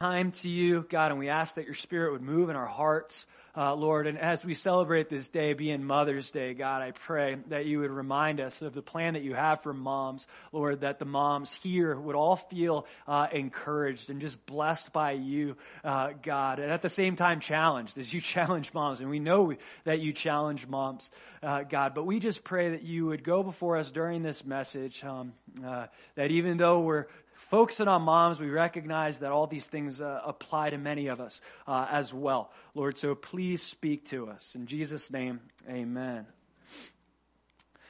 [0.00, 3.26] time to you, God, and we ask that your spirit would move in our hearts,
[3.54, 4.06] uh, Lord.
[4.06, 7.90] And as we celebrate this day being Mother's Day, God, I pray that you would
[7.90, 11.94] remind us of the plan that you have for moms, Lord, that the moms here
[11.94, 16.88] would all feel uh, encouraged and just blessed by you, uh, God, and at the
[16.88, 19.00] same time challenged as you challenge moms.
[19.00, 19.52] And we know
[19.84, 21.10] that you challenge moms,
[21.42, 25.04] uh, God, but we just pray that you would go before us during this message,
[25.04, 27.04] um, uh, that even though we're
[27.48, 31.40] focusing on moms, we recognize that all these things uh, apply to many of us
[31.66, 32.50] uh, as well.
[32.74, 34.54] Lord, so please speak to us.
[34.54, 36.26] In Jesus' name, amen.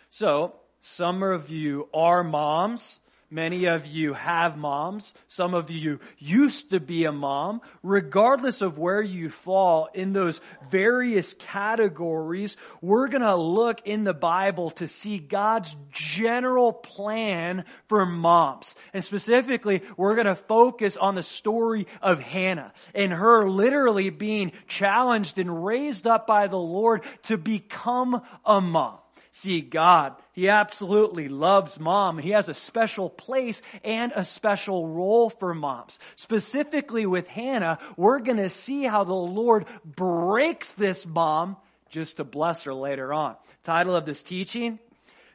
[0.08, 2.98] So, some of you are moms.
[3.32, 5.14] Many of you have moms.
[5.28, 7.60] Some of you used to be a mom.
[7.84, 14.72] Regardless of where you fall in those various categories, we're gonna look in the Bible
[14.72, 18.74] to see God's general plan for moms.
[18.92, 25.38] And specifically, we're gonna focus on the story of Hannah and her literally being challenged
[25.38, 28.99] and raised up by the Lord to become a mom.
[29.32, 32.18] See, God, He absolutely loves mom.
[32.18, 35.98] He has a special place and a special role for moms.
[36.16, 41.56] Specifically with Hannah, we're gonna see how the Lord breaks this mom
[41.90, 43.36] just to bless her later on.
[43.62, 44.78] Title of this teaching,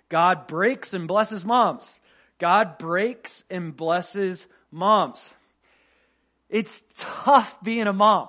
[0.10, 1.98] God breaks and blesses moms.
[2.38, 5.34] God breaks and blesses moms.
[6.50, 8.28] It's tough being a mom.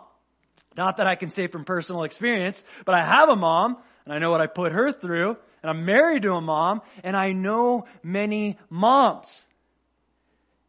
[0.76, 4.18] Not that I can say from personal experience, but I have a mom and I
[4.18, 5.36] know what I put her through
[5.66, 9.44] and I'm married to a mom, and I know many moms.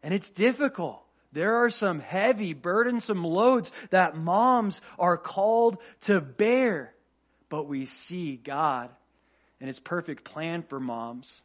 [0.02, 1.04] And it's difficult.
[1.32, 6.96] There are some heavy, burdensome loads that moms are called to bear.
[7.48, 8.90] But we see God
[9.60, 11.42] and His perfect plan for moms.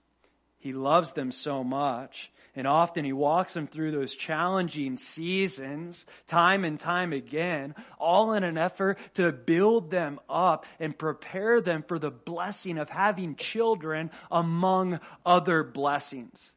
[0.61, 2.33] He loves them so much.
[2.55, 8.45] And often he walks them through those challenging seasons, time and time again, all in
[8.45, 14.11] an effort to build them up and prepare them for the blessing of having children
[14.31, 16.53] among other blessings.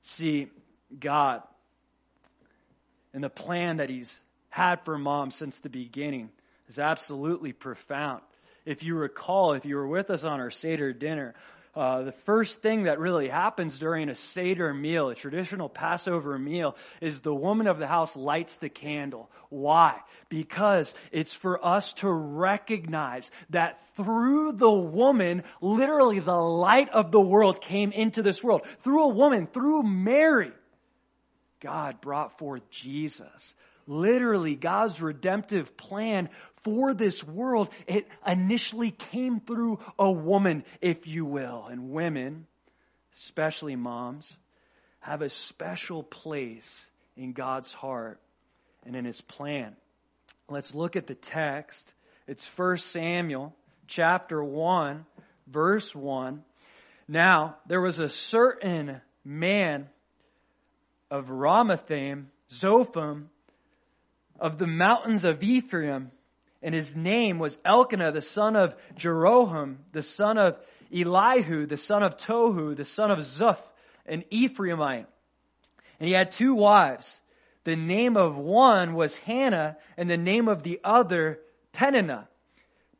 [0.00, 0.48] See,
[0.98, 1.42] God
[3.12, 6.30] and the plan that he's had for mom since the beginning
[6.68, 8.22] is absolutely profound.
[8.64, 11.34] If you recall, if you were with us on our Seder dinner,
[11.76, 16.74] uh, the first thing that really happens during a Seder meal, a traditional Passover meal,
[17.02, 19.30] is the woman of the house lights the candle.
[19.50, 20.00] Why?
[20.30, 27.20] Because it's for us to recognize that through the woman, literally the light of the
[27.20, 28.62] world came into this world.
[28.80, 30.52] Through a woman, through Mary,
[31.60, 33.54] God brought forth Jesus
[33.86, 36.28] literally God's redemptive plan
[36.66, 41.64] for this world, it initially came through a woman, if you will.
[41.70, 42.48] And women,
[43.14, 44.36] especially moms,
[44.98, 46.84] have a special place
[47.16, 48.20] in God's heart
[48.84, 49.76] and in his plan.
[50.48, 51.94] Let's look at the text.
[52.26, 53.54] It's 1 Samuel
[53.86, 55.06] chapter 1,
[55.46, 56.42] verse 1.
[57.06, 59.88] Now, there was a certain man
[61.12, 63.26] of Ramathaim, Zophim,
[64.40, 66.10] of the mountains of Ephraim,
[66.66, 70.58] and his name was Elkanah, the son of Jeroham, the son of
[70.92, 73.62] Elihu, the son of Tohu, the son of Zuph,
[74.04, 75.06] an Ephraimite.
[76.00, 77.20] And he had two wives.
[77.62, 81.38] The name of one was Hannah, and the name of the other
[81.72, 82.28] Peninnah.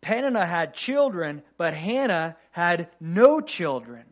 [0.00, 4.04] Peninnah had children, but Hannah had no children.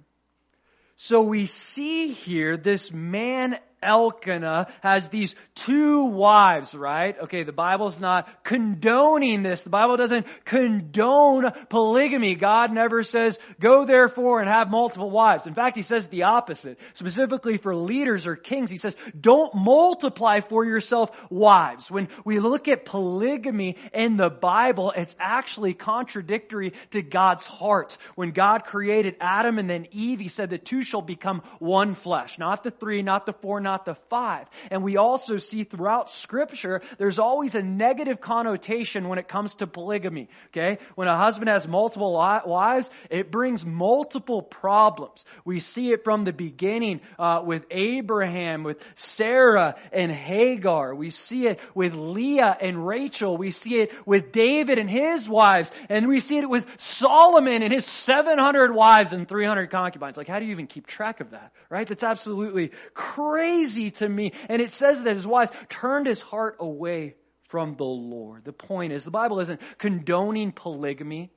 [0.97, 7.17] So we see here this man Elkanah has these two wives, right?
[7.25, 9.61] Okay, the Bible's not condoning this.
[9.61, 12.34] The Bible doesn't condone polygamy.
[12.34, 15.47] God never says, go therefore and have multiple wives.
[15.47, 16.78] In fact, He says the opposite.
[16.95, 21.91] Specifically for leaders or kings, He says, don't multiply for yourself wives.
[21.91, 27.99] When we look at polygamy in the Bible, it's actually contradictory to God's heart.
[28.15, 32.39] When God created Adam and then Eve, He said the two shall become one flesh.
[32.39, 34.47] Not the three, not the four, not not the five.
[34.71, 39.66] And we also see throughout scripture, there's always a negative connotation when it comes to
[39.66, 40.28] polygamy.
[40.48, 40.78] Okay?
[40.95, 45.25] When a husband has multiple wives, it brings multiple problems.
[45.45, 50.95] We see it from the beginning uh, with Abraham, with Sarah and Hagar.
[50.95, 53.37] We see it with Leah and Rachel.
[53.37, 55.72] We see it with David and his wives.
[55.89, 60.16] And we see it with Solomon and his 700 wives and 300 concubines.
[60.16, 61.53] Like, how do you even keep track of that?
[61.69, 61.89] Right?
[61.89, 64.33] That's absolutely crazy crazy to me.
[64.49, 67.15] And it says that his wives turned his heart away
[67.49, 68.45] from the Lord.
[68.45, 71.31] The point is, the Bible isn't condoning polygamy,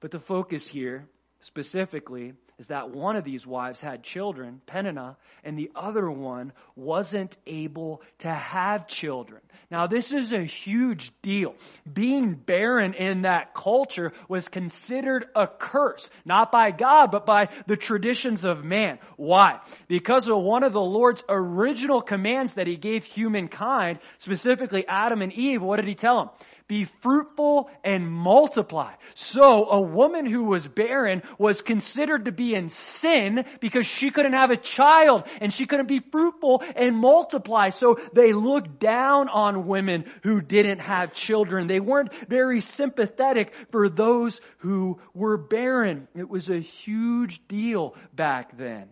[0.00, 1.08] but the focus here
[1.46, 7.36] specifically is that one of these wives had children, Peninnah, and the other one wasn't
[7.46, 9.40] able to have children.
[9.70, 11.54] Now this is a huge deal.
[11.90, 17.76] Being barren in that culture was considered a curse, not by God, but by the
[17.76, 18.98] traditions of man.
[19.16, 19.60] Why?
[19.86, 25.32] Because of one of the Lord's original commands that he gave humankind, specifically Adam and
[25.32, 26.30] Eve, what did he tell them?
[26.68, 28.92] Be fruitful and multiply.
[29.14, 34.32] So a woman who was barren was considered to be in sin because she couldn't
[34.32, 37.68] have a child and she couldn't be fruitful and multiply.
[37.68, 41.68] So they looked down on women who didn't have children.
[41.68, 46.08] They weren't very sympathetic for those who were barren.
[46.16, 48.88] It was a huge deal back then.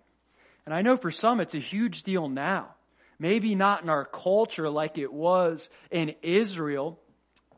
[0.64, 2.74] And I know for some it's a huge deal now.
[3.18, 7.00] Maybe not in our culture like it was in Israel,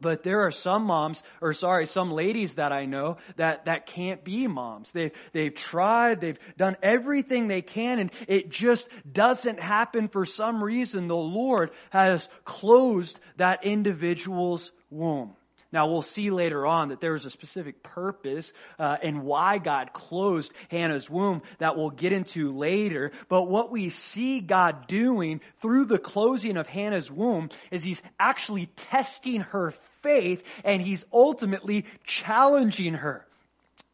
[0.01, 4.25] but there are some moms, or sorry, some ladies that I know that, that can't
[4.25, 4.93] be moms.
[4.93, 10.63] They've, they've tried, they've done everything they can, and it just doesn't happen for some
[10.63, 11.09] reason.
[11.09, 15.35] The Lord has closed that individual's womb.
[15.73, 19.93] Now we'll see later on that there was a specific purpose uh, and why God
[19.93, 23.13] closed Hannah's womb that we'll get into later.
[23.29, 28.67] But what we see God doing through the closing of Hannah's womb is He's actually
[28.67, 29.73] testing her
[30.03, 33.27] faith and He's ultimately challenging her.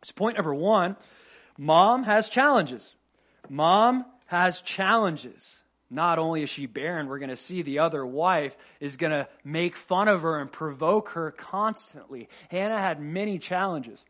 [0.02, 0.96] So point number one,
[1.56, 2.94] mom has challenges.
[3.48, 5.58] Mom has challenges
[5.92, 9.28] not only is she barren, we're going to see the other wife is going to
[9.44, 12.28] make fun of her and provoke her constantly.
[12.50, 14.04] Hannah had many challenges.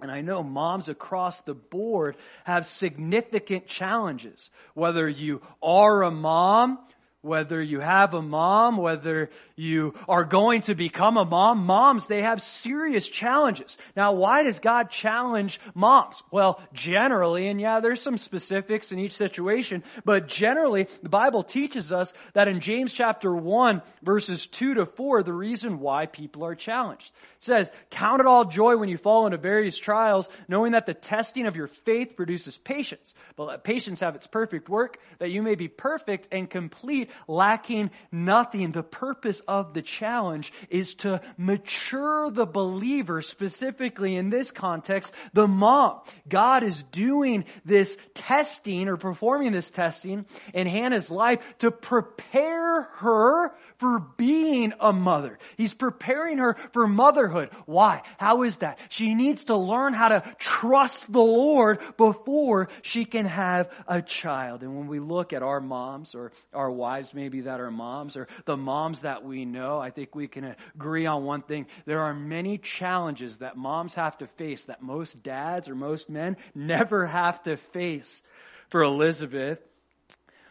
[0.00, 4.50] And I know moms across the board have significant challenges.
[4.74, 6.78] Whether you are a mom
[7.26, 12.22] whether you have a mom, whether you are going to become a mom, moms, they
[12.22, 13.76] have serious challenges.
[13.96, 16.22] Now, why does God challenge moms?
[16.30, 21.92] Well, generally, and yeah, there's some specifics in each situation, but generally, the Bible teaches
[21.92, 26.54] us that in James chapter 1, verses 2 to 4, the reason why people are
[26.54, 27.12] challenged.
[27.36, 30.94] It says, count it all joy when you fall into various trials, knowing that the
[30.94, 33.14] testing of your faith produces patience.
[33.36, 37.90] But let patience have its perfect work, that you may be perfect and complete, lacking
[38.10, 38.72] nothing.
[38.72, 45.48] The purpose of the challenge is to mature the believer, specifically in this context, the
[45.48, 46.00] mom.
[46.28, 53.54] God is doing this testing or performing this testing in Hannah's life to prepare her
[53.78, 55.38] for being a mother.
[55.56, 57.50] He's preparing her for motherhood.
[57.66, 58.02] Why?
[58.18, 58.78] How is that?
[58.88, 64.62] She needs to learn how to trust the Lord before she can have a child.
[64.62, 68.28] And when we look at our moms or our wives maybe that are moms or
[68.44, 71.66] the moms that we know, I think we can agree on one thing.
[71.84, 76.36] There are many challenges that moms have to face that most dads or most men
[76.54, 78.22] never have to face.
[78.68, 79.60] For Elizabeth,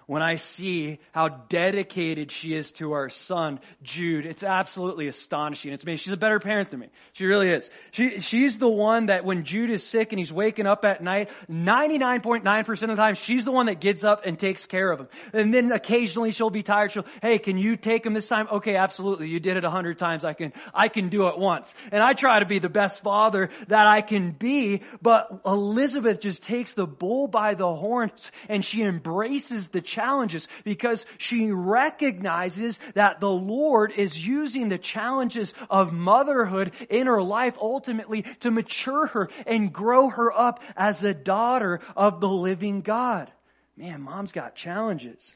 [0.08, 5.74] when I see how dedicated she is to our son, Jude, it's absolutely astonishing.
[5.74, 5.96] It's me.
[5.96, 6.90] She's a better parent than me.
[7.14, 7.70] She really is.
[7.92, 11.30] She, she's the one that when Jude is sick and he's waking up at night,
[11.50, 15.08] 99.9% of the time, she's the one that gets up and takes care of him.
[15.34, 16.92] And then occasionally she'll be tired.
[16.92, 18.48] She'll, hey, can you take him this time?
[18.52, 19.30] Okay, absolutely.
[19.30, 20.24] You did it a hundred times.
[20.24, 21.74] I can, I can do it once.
[21.92, 26.44] And I try to be the best father that I can be, but Elizabeth just
[26.44, 33.20] takes the bull by the horns and she embraces the challenges because she recognizes that
[33.20, 39.30] the Lord is using the challenges of motherhood in her life ultimately to mature her
[39.48, 43.32] and grow her up as a daughter of the living God.
[43.78, 45.36] Man, mom's got challenges.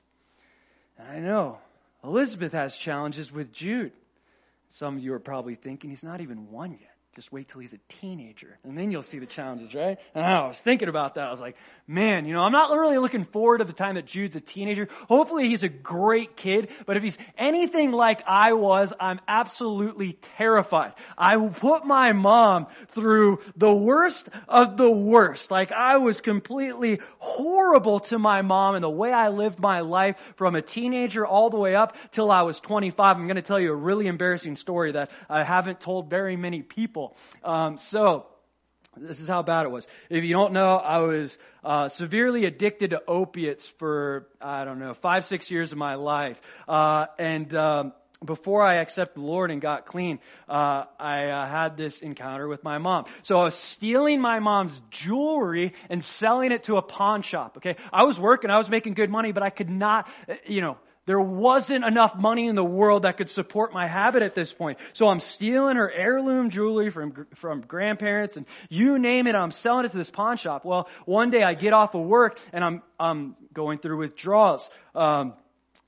[0.98, 1.60] And I know
[2.04, 3.94] Elizabeth has challenges with Jude.
[4.68, 6.89] Some of you are probably thinking he's not even one yet.
[7.20, 10.00] Just wait till he's a teenager and then you'll see the challenges, right?
[10.16, 11.28] And I was thinking about that.
[11.28, 14.06] I was like, man, you know, I'm not really looking forward to the time that
[14.06, 14.88] Jude's a teenager.
[15.10, 20.94] Hopefully he's a great kid, but if he's anything like I was, I'm absolutely terrified.
[21.18, 25.52] I put my mom through the worst of the worst.
[25.52, 30.16] Like I was completely horrible to my mom and the way I lived my life
[30.38, 33.18] from a teenager all the way up till I was 25.
[33.18, 36.62] I'm going to tell you a really embarrassing story that I haven't told very many
[36.62, 37.09] people
[37.44, 38.28] Um, so,
[38.98, 39.88] this is how bad it was.
[40.10, 44.94] If you don't know, I was uh, severely addicted to opiates for I don't know
[44.94, 49.62] five six years of my life, uh, and um, before I accepted the Lord and
[49.62, 53.06] got clean, uh, I uh, had this encounter with my mom.
[53.22, 57.58] So I was stealing my mom's jewelry and selling it to a pawn shop.
[57.58, 60.62] Okay, I was working, I was making good money, but I could not, uh, you
[60.62, 60.78] know,
[61.10, 64.78] There wasn't enough money in the world that could support my habit at this point.
[64.94, 69.86] So I'm stealing her heirloom jewelry from, from grandparents and you name it, I'm selling
[69.86, 70.66] it to this pawn shop.
[70.66, 74.70] Well, one day I get off of work and I'm, I'm going through withdrawals.
[74.94, 75.34] Um,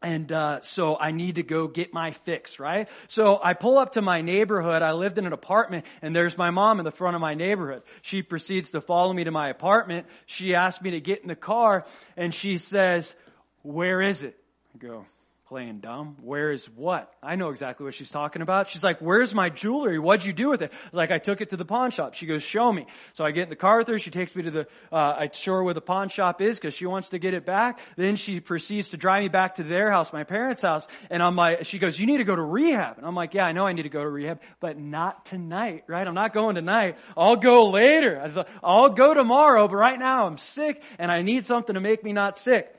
[0.01, 2.89] and uh, so I need to go get my fix, right?
[3.07, 4.81] So I pull up to my neighborhood.
[4.81, 7.83] I lived in an apartment, and there's my mom in the front of my neighborhood.
[8.01, 10.07] She proceeds to follow me to my apartment.
[10.25, 11.85] She asks me to get in the car,
[12.17, 13.15] and she says,
[13.61, 14.40] "Where is it?"
[14.73, 15.05] I go,
[15.51, 16.15] playing dumb.
[16.21, 17.13] Where is what?
[17.21, 18.69] I know exactly what she's talking about.
[18.69, 19.99] She's like, where's my jewelry?
[19.99, 20.71] What'd you do with it?
[20.93, 22.13] like, I took it to the pawn shop.
[22.13, 22.85] She goes, show me.
[23.15, 23.99] So I get in the car with her.
[23.99, 26.73] She takes me to the, uh, I show her where the pawn shop is because
[26.73, 27.81] she wants to get it back.
[27.97, 30.87] Then she proceeds to drive me back to their house, my parents' house.
[31.09, 32.97] And I'm like, she goes, you need to go to rehab.
[32.97, 35.83] And I'm like, yeah, I know I need to go to rehab, but not tonight,
[35.87, 36.07] right?
[36.07, 36.95] I'm not going tonight.
[37.17, 38.21] I'll go later.
[38.21, 42.05] I I'll go tomorrow, but right now I'm sick and I need something to make
[42.05, 42.73] me not sick.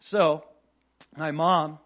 [0.00, 0.44] So,
[1.16, 1.78] my mom,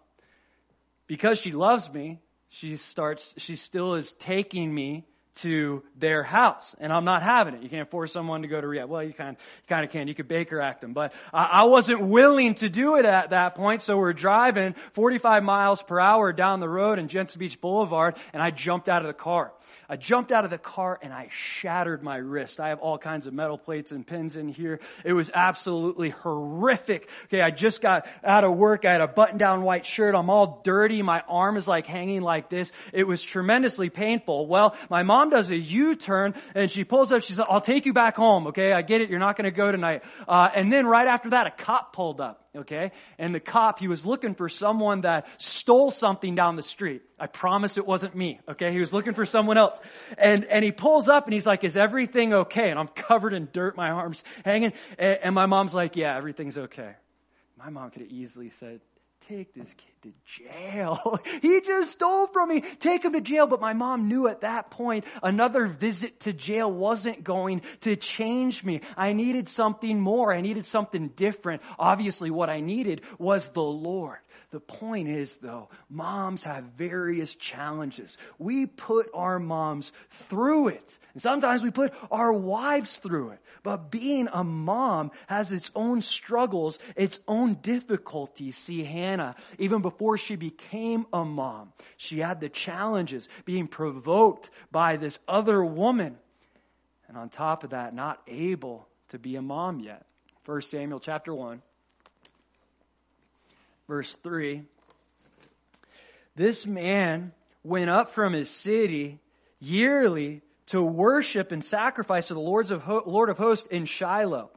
[1.07, 6.93] because she loves me, she starts, she still is taking me to their house, and
[6.93, 7.63] I'm not having it.
[7.63, 8.89] You can't force someone to go to rehab.
[8.89, 9.37] Well, you kind
[9.67, 10.07] kind of can.
[10.07, 13.81] You could Baker act them, but I, wasn't willing to do it at that point.
[13.81, 18.43] So we're driving 45 miles per hour down the road in Jensen Beach Boulevard, and
[18.43, 19.51] I jumped out of the car.
[19.89, 22.59] I jumped out of the car and I shattered my wrist.
[22.59, 24.79] I have all kinds of metal plates and pins in here.
[25.03, 27.09] It was absolutely horrific.
[27.25, 28.85] Okay, I just got out of work.
[28.85, 30.15] I had a button down white shirt.
[30.15, 31.01] I'm all dirty.
[31.01, 32.71] My arm is like hanging like this.
[32.91, 34.47] It was tremendously painful.
[34.47, 37.21] Well, my mom does a U-turn and she pulls up.
[37.23, 38.47] She says, I'll take you back home.
[38.47, 39.09] Okay, I get it.
[39.09, 40.03] You're not going to go tonight.
[40.27, 42.91] Uh, and then right after that, a cop pulled up okay?
[43.17, 47.01] And the cop, he was looking for someone that stole something down the street.
[47.19, 48.71] I promise it wasn't me, okay?
[48.71, 49.79] He was looking for someone else.
[50.17, 52.69] And, and he pulls up and he's like, is everything okay?
[52.69, 54.73] And I'm covered in dirt, my arms hanging.
[54.97, 56.93] And, and my mom's like, yeah, everything's okay.
[57.57, 58.81] My mom could have easily said,
[59.27, 61.19] take this kid to jail.
[61.41, 62.61] he just stole from me.
[62.79, 63.47] Take him to jail.
[63.47, 68.63] But my mom knew at that point another visit to jail wasn't going to change
[68.63, 68.81] me.
[68.97, 70.33] I needed something more.
[70.33, 71.61] I needed something different.
[71.79, 74.19] Obviously what I needed was the Lord.
[74.53, 78.19] The point is though, moms have various challenges.
[78.37, 80.99] We put our moms through it.
[81.13, 83.39] And sometimes we put our wives through it.
[83.63, 88.55] But being a mom has its own struggles, its own difficulties.
[88.55, 94.97] See, Hannah, even before she became a mom, she had the challenges being provoked by
[94.97, 96.15] this other woman.
[97.07, 100.05] And on top of that, not able to be a mom yet.
[100.45, 101.59] 1 Samuel chapter 1
[103.93, 104.63] verse 3.
[106.35, 107.31] This man
[107.63, 109.19] went up from his city
[109.59, 114.49] yearly to worship and sacrifice to the Lord's of Ho- Lord of hosts in Shiloh.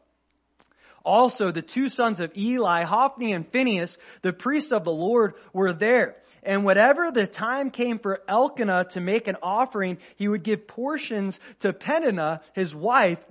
[1.05, 5.75] Also, the two sons of Eli, Hophni and Phinehas, the priests of the Lord, were
[5.75, 6.17] there.
[6.43, 11.39] And whatever the time came for Elkanah to make an offering, he would give portions
[11.61, 13.23] to Peninnah, his wife,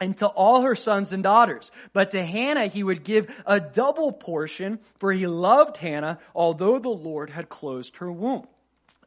[0.00, 1.70] and to all her sons and daughters.
[1.92, 6.88] But to Hannah he would give a double portion, for he loved Hannah, although the
[6.88, 8.46] Lord had closed her womb.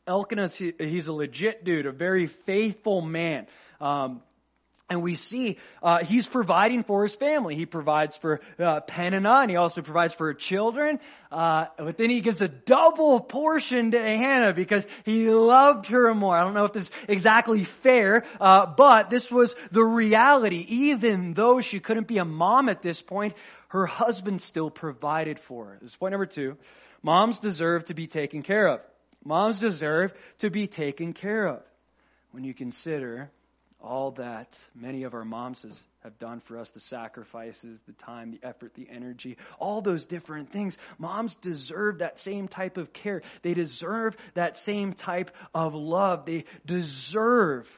[0.08, 3.46] Elkanah, he's a legit dude, a very faithful man.
[3.80, 4.22] Um,
[4.90, 7.56] and we see uh, he's providing for his family.
[7.56, 11.00] He provides for uh, Peninnah, and he also provides for her children.
[11.32, 16.36] Uh, but then he gives a double portion to Hannah because he loved her more.
[16.36, 20.66] I don't know if this is exactly fair, uh, but this was the reality.
[20.70, 23.34] Even though she couldn't be a mom at this point,
[23.70, 25.78] her husband still provided for her.
[25.82, 26.58] This is point number two.
[27.04, 28.82] Moms deserve to be taken care of.
[29.24, 31.62] Moms deserve to be taken care of.
[32.32, 33.32] When you consider
[33.82, 35.66] all that many of our moms
[36.04, 40.52] have done for us the sacrifices, the time, the effort, the energy, all those different
[40.52, 40.78] things.
[40.98, 43.22] Moms deserve that same type of care.
[43.42, 46.26] They deserve that same type of love.
[46.26, 47.70] They deserve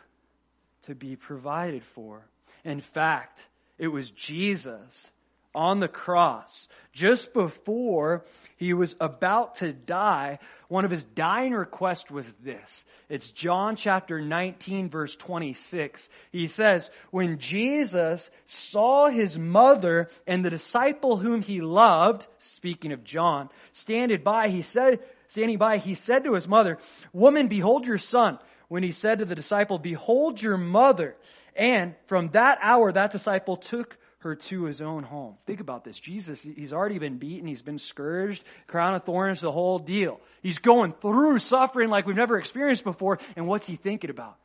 [0.83, 2.21] to be provided for.
[2.63, 5.11] In fact, it was Jesus
[5.53, 8.25] on the cross, just before
[8.57, 12.85] he was about to die, one of his dying requests was this.
[13.09, 16.07] It's John chapter 19 verse 26.
[16.31, 23.03] He says, when Jesus saw his mother and the disciple whom he loved, speaking of
[23.03, 26.77] John, standing by, he said, standing by, he said to his mother,
[27.11, 28.39] woman, behold your son.
[28.69, 31.17] When he said to the disciple, behold your mother.
[31.57, 35.35] And from that hour, that disciple took her to his own home.
[35.45, 35.99] Think about this.
[35.99, 37.47] Jesus, he's already been beaten.
[37.47, 40.19] He's been scourged, crown of thorns, the whole deal.
[40.41, 43.19] He's going through suffering like we've never experienced before.
[43.35, 44.37] And what's he thinking about?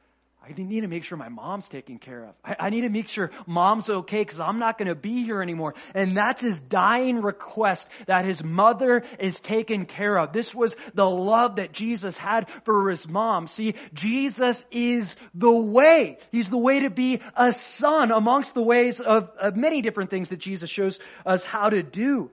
[0.48, 2.34] I need to make sure my mom's taken care of.
[2.44, 5.42] I, I need to make sure mom's okay because I'm not going to be here
[5.42, 5.74] anymore.
[5.94, 10.32] And that's his dying request that his mother is taken care of.
[10.32, 13.48] This was the love that Jesus had for his mom.
[13.48, 16.18] See, Jesus is the way.
[16.30, 20.28] He's the way to be a son amongst the ways of, of many different things
[20.28, 22.30] that Jesus shows us how to do.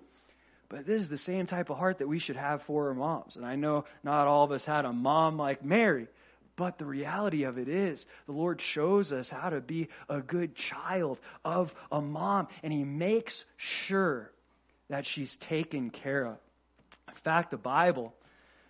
[0.69, 3.37] But this is the same type of heart that we should have for our moms.
[3.37, 6.07] And I know not all of us had a mom like Mary.
[6.55, 10.55] But the reality of it is, the Lord shows us how to be a good
[10.55, 14.31] child of a mom, and He makes sure
[14.89, 16.37] that she's taken care of.
[17.07, 18.13] In fact, the Bible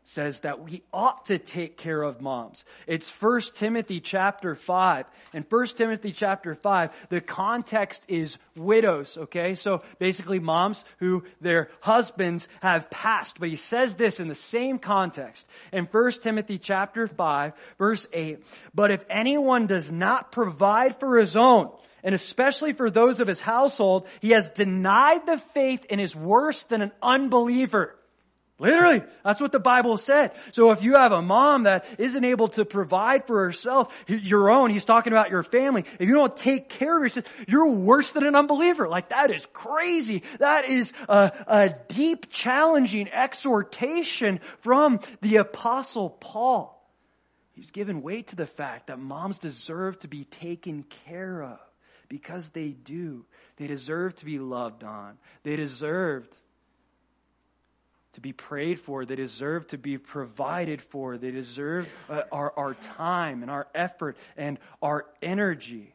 [0.03, 2.65] says that we ought to take care of moms.
[2.87, 5.05] It's 1 Timothy chapter 5.
[5.33, 9.55] In 1 Timothy chapter 5, the context is widows, okay?
[9.55, 13.39] So basically moms who their husbands have passed.
[13.39, 15.47] But he says this in the same context.
[15.71, 18.43] In 1 Timothy chapter 5, verse 8,
[18.75, 21.71] But if anyone does not provide for his own,
[22.03, 26.63] and especially for those of his household, he has denied the faith and is worse
[26.63, 27.95] than an unbeliever.
[28.59, 30.31] Literally, that's what the Bible said.
[30.51, 34.69] So if you have a mom that isn't able to provide for herself, your own,
[34.69, 35.85] he's talking about your family.
[35.99, 38.87] If you don't take care of yourself, you're worse than an unbeliever.
[38.87, 40.21] Like that is crazy.
[40.37, 46.79] That is a, a deep, challenging exhortation from the apostle Paul.
[47.53, 51.59] He's given weight to the fact that moms deserve to be taken care of
[52.07, 53.25] because they do.
[53.57, 55.17] They deserve to be loved on.
[55.41, 56.37] They deserved
[58.13, 59.05] to be prayed for.
[59.05, 61.17] They deserve to be provided for.
[61.17, 65.93] They deserve uh, our, our time and our effort and our energy.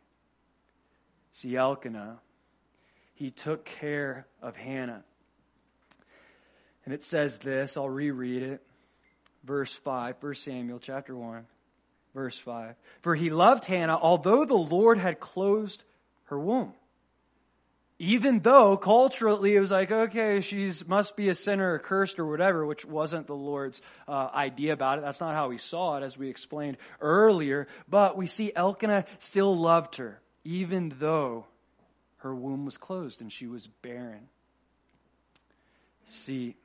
[1.32, 2.18] See, Elkanah,
[3.14, 5.04] he took care of Hannah.
[6.84, 8.62] And it says this, I'll reread it.
[9.44, 11.46] Verse 5, 1 Samuel chapter 1,
[12.14, 12.75] verse 5.
[13.02, 15.84] For he loved Hannah, although the Lord had closed
[16.25, 16.72] her womb
[17.99, 22.26] even though culturally it was like, okay, she's must be a sinner or cursed or
[22.26, 25.02] whatever, which wasn't the Lord's uh, idea about it.
[25.02, 27.67] That's not how he saw it, as we explained earlier.
[27.88, 31.47] But we see Elkanah still loved her, even though
[32.19, 34.28] her womb was closed and she was barren.
[36.07, 36.57] See,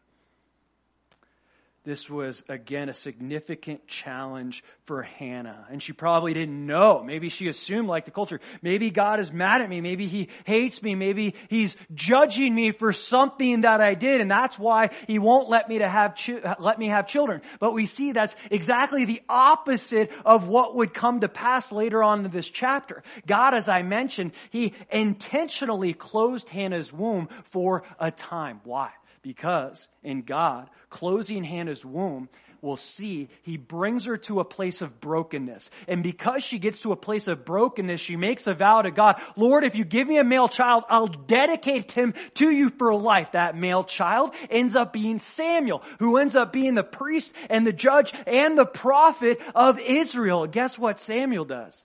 [1.85, 5.67] this was again a significant challenge for Hannah.
[5.69, 7.03] And she probably didn't know.
[7.03, 9.81] Maybe she assumed like the culture, maybe God is mad at me.
[9.81, 10.95] Maybe he hates me.
[10.95, 14.21] Maybe he's judging me for something that I did.
[14.21, 16.17] And that's why he won't let me to have,
[16.59, 17.41] let me have children.
[17.59, 22.23] But we see that's exactly the opposite of what would come to pass later on
[22.23, 23.03] in this chapter.
[23.27, 28.61] God, as I mentioned, he intentionally closed Hannah's womb for a time.
[28.63, 28.91] Why?
[29.23, 32.29] Because in God, closing Hannah's womb,
[32.61, 35.69] will see he brings her to a place of brokenness.
[35.87, 39.21] And because she gets to a place of brokenness, she makes a vow to God,
[39.35, 43.33] Lord, if you give me a male child, I'll dedicate him to you for life.
[43.33, 47.73] That male child ends up being Samuel, who ends up being the priest and the
[47.73, 50.47] judge and the prophet of Israel.
[50.47, 51.83] Guess what Samuel does?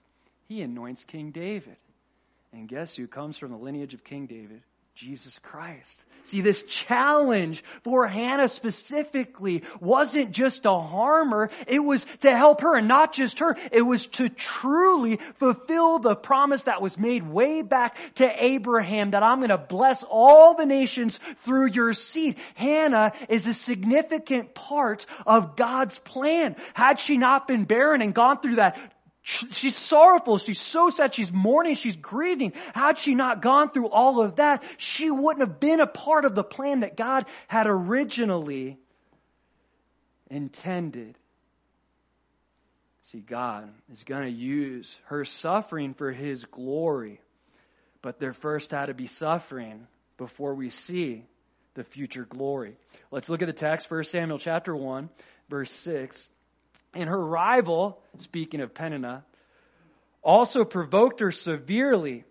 [0.48, 1.77] He anoints King David.
[2.53, 4.62] And guess who comes from the lineage of King David?
[4.99, 6.03] Jesus Christ.
[6.25, 12.63] See, this challenge for Hannah specifically wasn't just to harm her, it was to help
[12.63, 13.57] her and not just her.
[13.71, 19.23] It was to truly fulfill the promise that was made way back to Abraham that
[19.23, 22.35] I'm going to bless all the nations through your seed.
[22.57, 26.57] Hannah is a significant part of God's plan.
[26.75, 28.77] Had she not been barren and gone through that
[29.29, 30.38] She's sorrowful.
[30.38, 31.14] She's so sad.
[31.14, 31.75] She's mourning.
[31.75, 32.55] She's grieving.
[32.73, 36.35] Had she not gone through all of that, she wouldn't have been a part of
[36.35, 38.79] the plan that God had originally
[40.31, 41.19] intended.
[43.03, 47.21] See, God is going to use her suffering for His glory.
[48.01, 49.87] But there first had to be suffering
[50.17, 51.27] before we see
[51.75, 52.77] the future glory.
[53.11, 55.11] Let's look at the text, 1 Samuel chapter 1,
[55.51, 56.31] verse 6.
[56.99, 59.25] And her rival, speaking of Peninnah,
[60.21, 62.25] also provoked her severely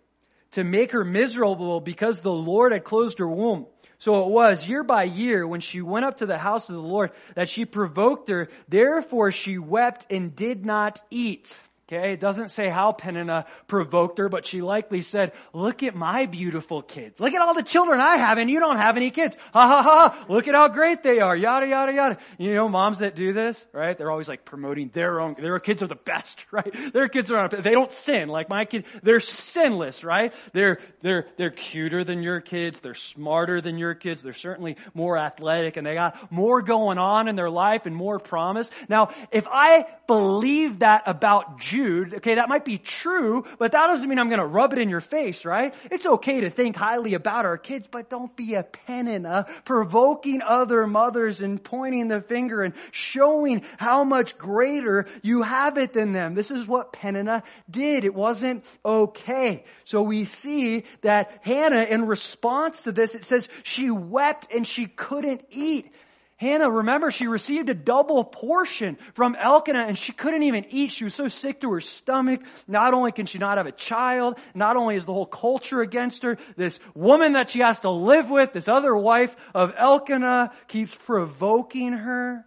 [0.52, 3.66] to make her miserable because the Lord had closed her womb.
[3.98, 6.82] So it was year by year when she went up to the house of the
[6.82, 8.50] Lord that she provoked her.
[8.68, 11.58] Therefore she wept and did not eat.
[11.90, 16.26] Okay, it doesn't say how Peninnah provoked her, but she likely said, look at my
[16.26, 17.18] beautiful kids.
[17.22, 19.38] Look at all the children I have and you don't have any kids.
[19.54, 21.34] Ha ha ha, look at how great they are.
[21.34, 22.18] Yada yada yada.
[22.38, 23.98] You know, moms that do this, right?
[23.98, 26.76] They're always like promoting their own, their kids are the best, right?
[26.92, 28.86] Their kids are, they don't sin like my kids.
[29.02, 30.34] They're sinless, right?
[30.52, 32.82] They're, they're, they're cuter than your kids.
[32.82, 34.22] They're smarter than your kids.
[34.22, 38.20] They're certainly more athletic and they got more going on in their life and more
[38.20, 38.70] promise.
[38.90, 42.16] Now, if I believe that about Jude's, Jude.
[42.16, 44.90] Okay, that might be true, but that doesn't mean I'm going to rub it in
[44.90, 45.76] your face, right?
[45.92, 50.42] It's okay to think highly about our kids, but don't be a Peninnah uh, provoking
[50.42, 56.14] other mothers and pointing the finger and showing how much greater you have it than
[56.14, 56.34] them.
[56.34, 58.06] This is what Peninnah did.
[58.06, 59.64] It wasn't okay.
[59.84, 64.88] So we see that Hannah, in response to this, it says she wept and she
[64.88, 65.92] couldn't eat.
[66.38, 70.92] Hannah, remember, she received a double portion from Elkanah and she couldn't even eat.
[70.92, 72.42] She was so sick to her stomach.
[72.68, 76.22] Not only can she not have a child, not only is the whole culture against
[76.22, 80.94] her, this woman that she has to live with, this other wife of Elkanah keeps
[80.94, 82.46] provoking her.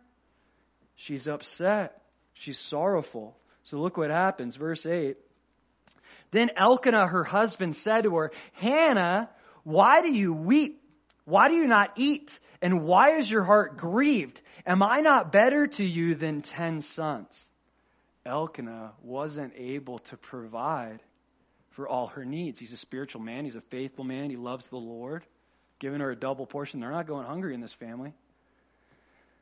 [0.94, 2.00] She's upset.
[2.33, 3.37] She's sorrowful.
[3.64, 4.55] So look what happens.
[4.55, 5.16] Verse 8.
[6.31, 9.31] Then Elkanah, her husband, said to her, Hannah,
[9.64, 10.81] why do you weep?
[11.24, 12.38] Why do you not eat?
[12.62, 14.40] And why is your heart grieved?
[14.66, 17.46] Am I not better to you than ten sons?
[18.26, 21.00] Elkanah wasn't able to provide
[21.70, 22.60] for all her needs.
[22.60, 23.44] He's a spiritual man.
[23.44, 24.28] He's a faithful man.
[24.28, 25.24] He loves the Lord.
[25.78, 26.80] Giving her a double portion.
[26.80, 28.12] They're not going hungry in this family.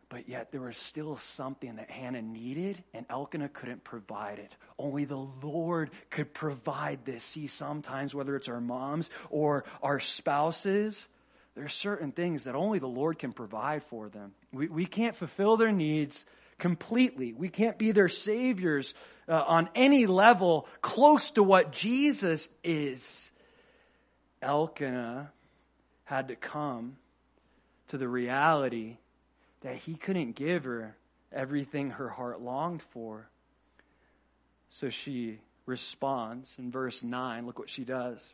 [0.09, 4.57] But yet there was still something that Hannah needed and Elkanah couldn't provide it.
[4.79, 7.25] Only the Lord could provide this.
[7.25, 11.07] See, sometimes whether it's our moms or our spouses,
[11.59, 14.33] there are certain things that only the Lord can provide for them.
[14.53, 16.25] We, we can't fulfill their needs
[16.57, 17.33] completely.
[17.33, 18.95] We can't be their saviors
[19.29, 23.33] uh, on any level close to what Jesus is.
[24.41, 25.33] Elkanah
[26.05, 26.97] had to come
[27.89, 28.99] to the reality
[29.63, 30.97] that he couldn't give her
[31.33, 33.29] everything her heart longed for.
[34.71, 37.47] So she responds in verse 9.
[37.47, 38.25] Look what she does.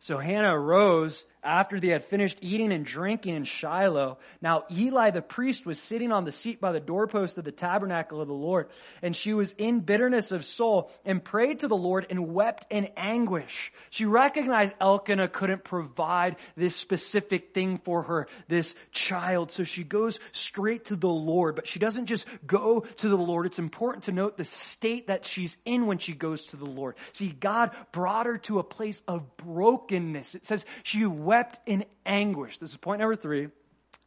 [0.00, 4.18] So Hannah arose after they had finished eating and drinking in Shiloh.
[4.42, 8.20] Now Eli the priest was sitting on the seat by the doorpost of the tabernacle
[8.20, 8.68] of the Lord,
[9.00, 12.90] and she was in bitterness of soul and prayed to the Lord and wept in
[12.98, 13.72] anguish.
[13.88, 20.20] She recognized Elkanah couldn't provide this specific thing for her, this child, so she goes
[20.32, 23.46] straight to the Lord, but she doesn't just go to the Lord.
[23.46, 26.96] It's important to note the state that she's in when she goes to the Lord.
[27.12, 30.34] See, God brought her to a place of brokenness.
[30.34, 32.58] It says she wept in anguish.
[32.58, 33.48] This is point number three.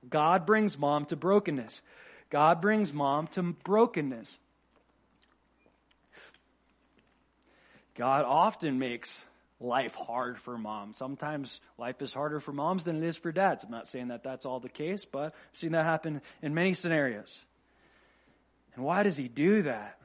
[0.09, 1.81] God brings mom to brokenness.
[2.29, 4.39] God brings mom to brokenness.
[7.95, 9.21] God often makes
[9.59, 10.97] life hard for moms.
[10.97, 13.63] Sometimes life is harder for moms than it is for dads.
[13.63, 16.73] I'm not saying that that's all the case, but I've seen that happen in many
[16.73, 17.39] scenarios.
[18.75, 20.00] And why does he do that?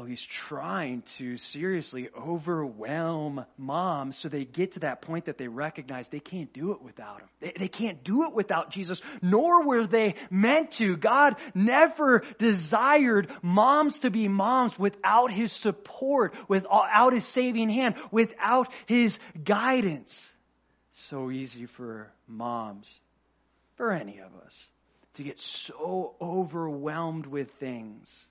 [0.00, 5.46] Oh, he's trying to seriously overwhelm moms so they get to that point that they
[5.46, 7.28] recognize they can't do it without him.
[7.40, 10.96] They, they can't do it without Jesus, nor were they meant to.
[10.96, 18.72] God never desired moms to be moms without his support, without his saving hand, without
[18.86, 20.26] his guidance.
[20.92, 23.00] So easy for moms,
[23.74, 24.66] for any of us,
[25.14, 28.24] to get so overwhelmed with things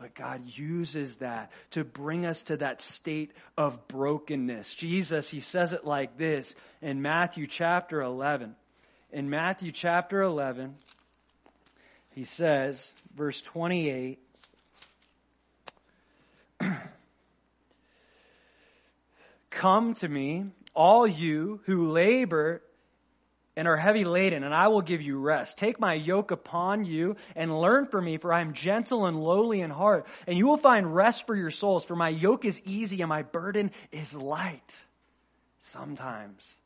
[0.00, 4.74] but God uses that to bring us to that state of brokenness.
[4.74, 8.56] Jesus, he says it like this in Matthew chapter 11.
[9.12, 10.74] In Matthew chapter 11,
[12.14, 14.18] he says, verse 28,
[19.50, 22.62] Come to me, all you who labor
[23.60, 25.58] and are heavy laden, and I will give you rest.
[25.58, 29.60] Take my yoke upon you and learn from me, for I am gentle and lowly
[29.60, 33.02] in heart, and you will find rest for your souls, for my yoke is easy
[33.02, 34.74] and my burden is light.
[35.60, 36.56] Sometimes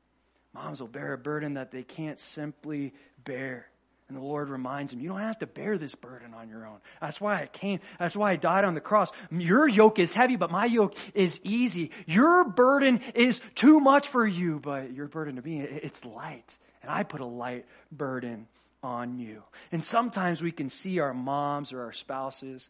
[0.53, 3.67] moms will bear a burden that they can't simply bear.
[4.07, 6.79] And the Lord reminds them, you don't have to bear this burden on your own.
[7.01, 7.81] That's why I came.
[7.99, 9.11] That's why I died on the cross.
[9.33, 11.91] Your yoke is heavy, but my yoke is easy.
[12.07, 16.93] Your burden is too much for you, but your burden to me, it's light and
[16.93, 18.47] I put a light burden
[18.83, 19.43] on you.
[19.73, 22.69] And sometimes we can see our moms or our spouses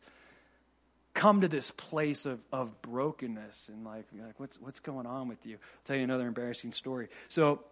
[1.15, 5.45] come to this place of, of brokenness and like, like what's, what's going on with
[5.45, 5.55] you?
[5.55, 7.09] I'll tell you another embarrassing story.
[7.29, 7.65] So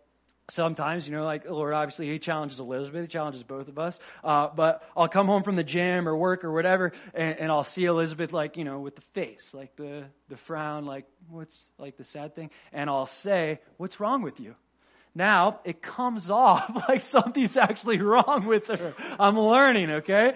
[0.50, 4.00] sometimes, you know, like the Lord obviously he challenges Elizabeth, he challenges both of us.
[4.24, 7.64] Uh, but I'll come home from the gym or work or whatever, and, and I'll
[7.64, 11.96] see Elizabeth like, you know, with the face, like the the frown, like what's like
[11.96, 14.54] the sad thing, and I'll say, "What's wrong with you?"
[15.14, 18.94] Now it comes off like something's actually wrong with her.
[19.18, 20.34] I'm learning, okay?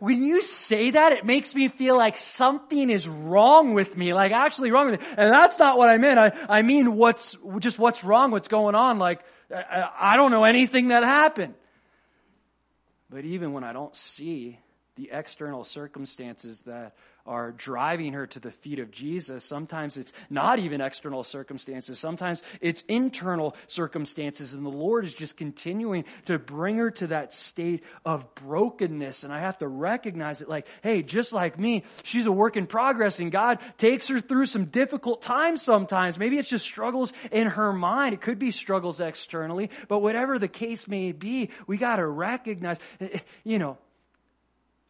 [0.00, 4.32] When you say that, it makes me feel like something is wrong with me, like
[4.32, 5.06] actually wrong with me.
[5.16, 6.18] And that's not what I meant.
[6.18, 8.98] I, I mean what's, just what's wrong, what's going on.
[8.98, 9.20] Like,
[9.54, 11.54] I, I don't know anything that happened.
[13.08, 14.58] But even when I don't see
[14.96, 16.94] the external circumstances that
[17.26, 19.44] are driving her to the feet of Jesus.
[19.44, 21.98] Sometimes it's not even external circumstances.
[21.98, 24.54] Sometimes it's internal circumstances.
[24.54, 29.24] And the Lord is just continuing to bring her to that state of brokenness.
[29.24, 32.66] And I have to recognize it like, hey, just like me, she's a work in
[32.66, 36.18] progress and God takes her through some difficult times sometimes.
[36.18, 38.14] Maybe it's just struggles in her mind.
[38.14, 42.78] It could be struggles externally, but whatever the case may be, we got to recognize,
[43.00, 43.78] eh, eh, you know,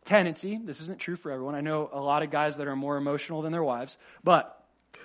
[0.06, 1.54] tendency, this isn't true for everyone.
[1.54, 4.55] I know a lot of guys that are more emotional than their wives, but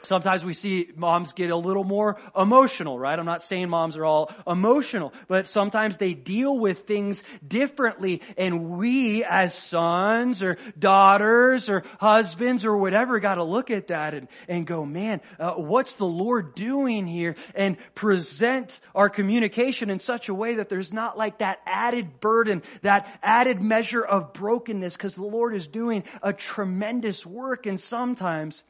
[0.03, 3.17] Sometimes we see moms get a little more emotional, right?
[3.17, 8.71] I'm not saying moms are all emotional, but sometimes they deal with things differently and
[8.71, 14.27] we as sons or daughters or husbands or whatever got to look at that and,
[14.47, 17.35] and go, man, uh, what's the Lord doing here?
[17.53, 22.63] And present our communication in such a way that there's not like that added burden,
[22.81, 28.63] that added measure of brokenness because the Lord is doing a tremendous work and sometimes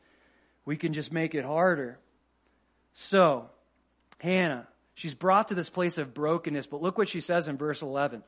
[0.66, 2.00] we can just make it harder.
[2.94, 3.50] So,
[4.20, 7.82] Hannah, she's brought to this place of brokenness, but look what she says in verse
[7.82, 8.24] 11.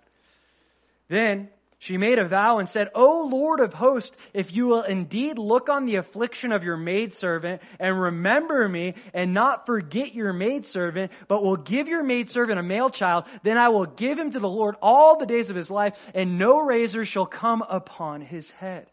[1.10, 1.50] Then
[1.84, 5.67] she made a vow and said, O Lord of hosts, if you will indeed look
[5.67, 11.43] on the affliction of your maidservant and remember me and not forget your maidservant, but
[11.43, 14.76] will give your maidservant a male child, then I will give him to the Lord
[14.82, 18.88] all the days of his life and no razor shall come upon his head.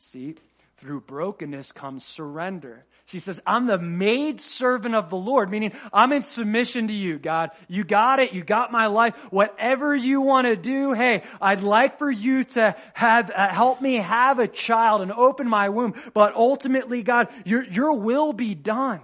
[0.00, 0.34] See,
[0.76, 2.84] through brokenness comes surrender.
[3.06, 7.18] She says, I'm the maid servant of the Lord, meaning I'm in submission to you,
[7.18, 7.50] God.
[7.68, 8.32] You got it.
[8.32, 9.16] You got my life.
[9.30, 13.96] Whatever you want to do, hey, I'd like for you to have, uh, help me
[13.96, 15.94] have a child and open my womb.
[16.14, 19.00] But ultimately, God, your, your will be done.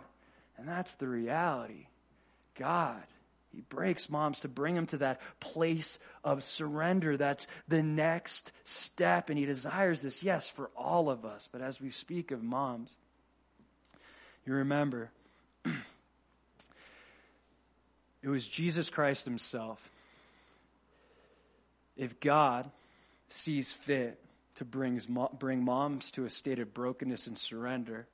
[0.56, 1.86] And that's the reality.
[2.58, 3.02] God
[3.52, 7.16] he breaks moms to bring them to that place of surrender.
[7.16, 9.30] That's the next step.
[9.30, 11.48] And he desires this, yes, for all of us.
[11.50, 12.94] But as we speak of moms,
[14.46, 15.10] you remember,
[18.22, 19.82] it was Jesus Christ himself.
[21.96, 22.70] If God
[23.30, 24.20] sees fit
[24.56, 25.00] to bring,
[25.64, 28.06] moms to a state of brokenness and surrender,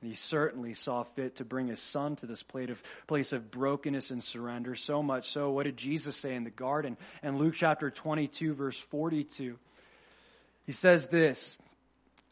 [0.00, 4.10] and he certainly saw fit to bring his son to this of, place of brokenness
[4.10, 4.74] and surrender.
[4.74, 6.96] So much so, what did Jesus say in the garden?
[7.22, 9.58] And Luke chapter 22, verse 42,
[10.66, 11.58] he says this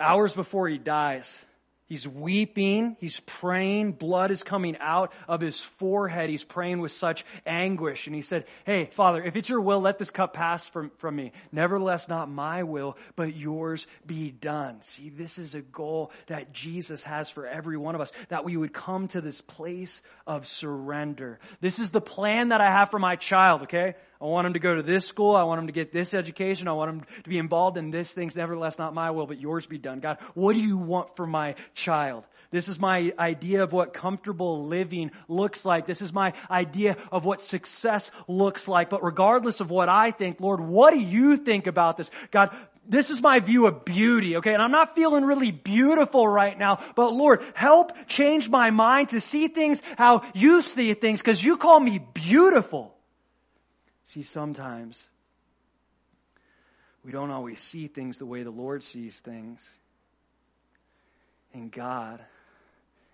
[0.01, 1.39] hours before he dies.
[1.89, 2.97] He's weeping.
[3.01, 3.93] He's praying.
[3.93, 6.29] Blood is coming out of his forehead.
[6.29, 8.07] He's praying with such anguish.
[8.07, 11.17] And he said, Hey, Father, if it's your will, let this cup pass from, from
[11.17, 11.33] me.
[11.51, 14.83] Nevertheless, not my will, but yours be done.
[14.83, 18.57] See, this is a goal that Jesus has for every one of us, that we
[18.57, 21.41] would come to this place of surrender.
[21.63, 23.95] This is the plan that I have for my child, okay?
[24.21, 25.37] I want him to go to this school.
[25.37, 26.67] I want him to get this education.
[26.67, 28.35] I want him to be involved in this things.
[28.35, 30.01] Nevertheless, not my will, but yours be done.
[30.01, 32.25] God, what do you want for my child?
[32.51, 35.87] This is my idea of what comfortable living looks like.
[35.87, 38.91] This is my idea of what success looks like.
[38.91, 42.11] But regardless of what I think, Lord, what do you think about this?
[42.33, 42.51] God,
[42.89, 44.53] this is my view of beauty, okay?
[44.53, 49.21] And I'm not feeling really beautiful right now, but Lord, help change my mind to
[49.21, 52.98] see things how you see things because you call me beautiful.
[54.09, 55.07] See, sometimes
[57.05, 59.63] we don't always see things the way the Lord sees things.
[61.53, 62.25] And God,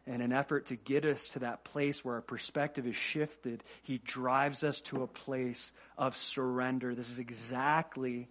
[0.07, 3.99] in an effort to get us to that place where our perspective is shifted, He
[3.99, 6.95] drives us to a place of surrender.
[6.95, 8.29] This is exactly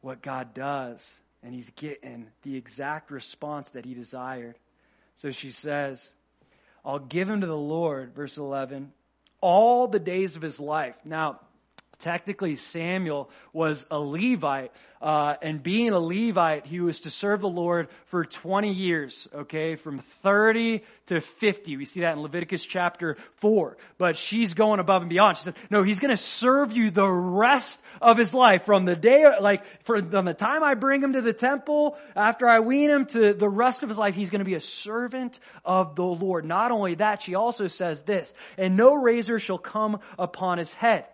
[0.00, 1.20] what God does.
[1.42, 4.54] And He's getting the exact response that He desired.
[5.16, 6.10] So she says,
[6.82, 8.90] I'll give him to the Lord, verse 11,
[9.44, 10.96] all the days of his life.
[11.04, 11.38] Now,
[11.98, 14.72] technically Samuel was a Levite,
[15.04, 19.76] uh, and being a Levite, he was to serve the Lord for 20 years, okay,
[19.76, 21.76] from 30 to 50.
[21.76, 23.76] We see that in Leviticus chapter 4.
[23.98, 25.36] But she's going above and beyond.
[25.36, 29.26] She says, no, he's gonna serve you the rest of his life from the day,
[29.40, 33.34] like, from the time I bring him to the temple, after I wean him to
[33.34, 36.46] the rest of his life, he's gonna be a servant of the Lord.
[36.46, 41.04] Not only that, she also says this, and no razor shall come upon his head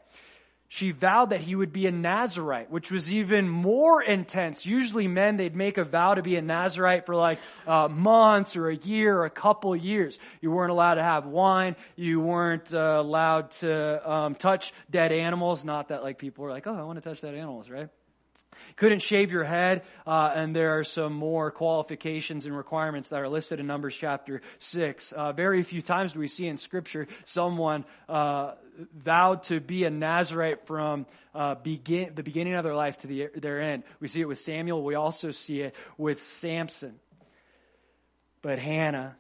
[0.73, 4.65] she vowed that he would be a Nazarite, which was even more intense.
[4.65, 8.69] Usually men, they'd make a vow to be a Nazarite for like uh, months or
[8.69, 10.17] a year or a couple years.
[10.41, 11.75] You weren't allowed to have wine.
[11.97, 15.65] You weren't uh, allowed to um, touch dead animals.
[15.65, 17.89] Not that like people were like, oh, I want to touch dead animals, right?
[18.77, 23.29] Couldn't shave your head, uh, and there are some more qualifications and requirements that are
[23.29, 25.13] listed in Numbers chapter six.
[25.13, 28.55] Uh, very few times do we see in Scripture someone uh,
[28.95, 33.29] vowed to be a Nazarite from uh, begin the beginning of their life to the,
[33.35, 33.83] their end.
[34.01, 34.83] We see it with Samuel.
[34.83, 36.95] We also see it with Samson.
[38.43, 39.17] But Hannah,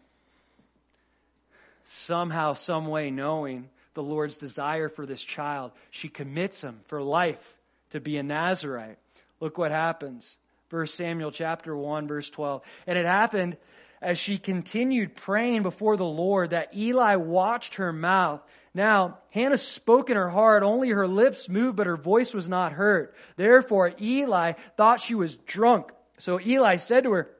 [1.84, 7.58] somehow, some way, knowing the Lord's desire for this child, she commits him for life
[7.90, 8.99] to be a Nazarite.
[9.40, 10.36] Look what happens.
[10.70, 12.62] Verse Samuel chapter 1 verse 12.
[12.86, 13.56] And it happened
[14.00, 18.40] as she continued praying before the Lord that Eli watched her mouth.
[18.72, 22.72] Now, Hannah spoke in her heart, only her lips moved, but her voice was not
[22.72, 23.12] heard.
[23.36, 25.90] Therefore, Eli thought she was drunk.
[26.18, 27.30] So Eli said to her,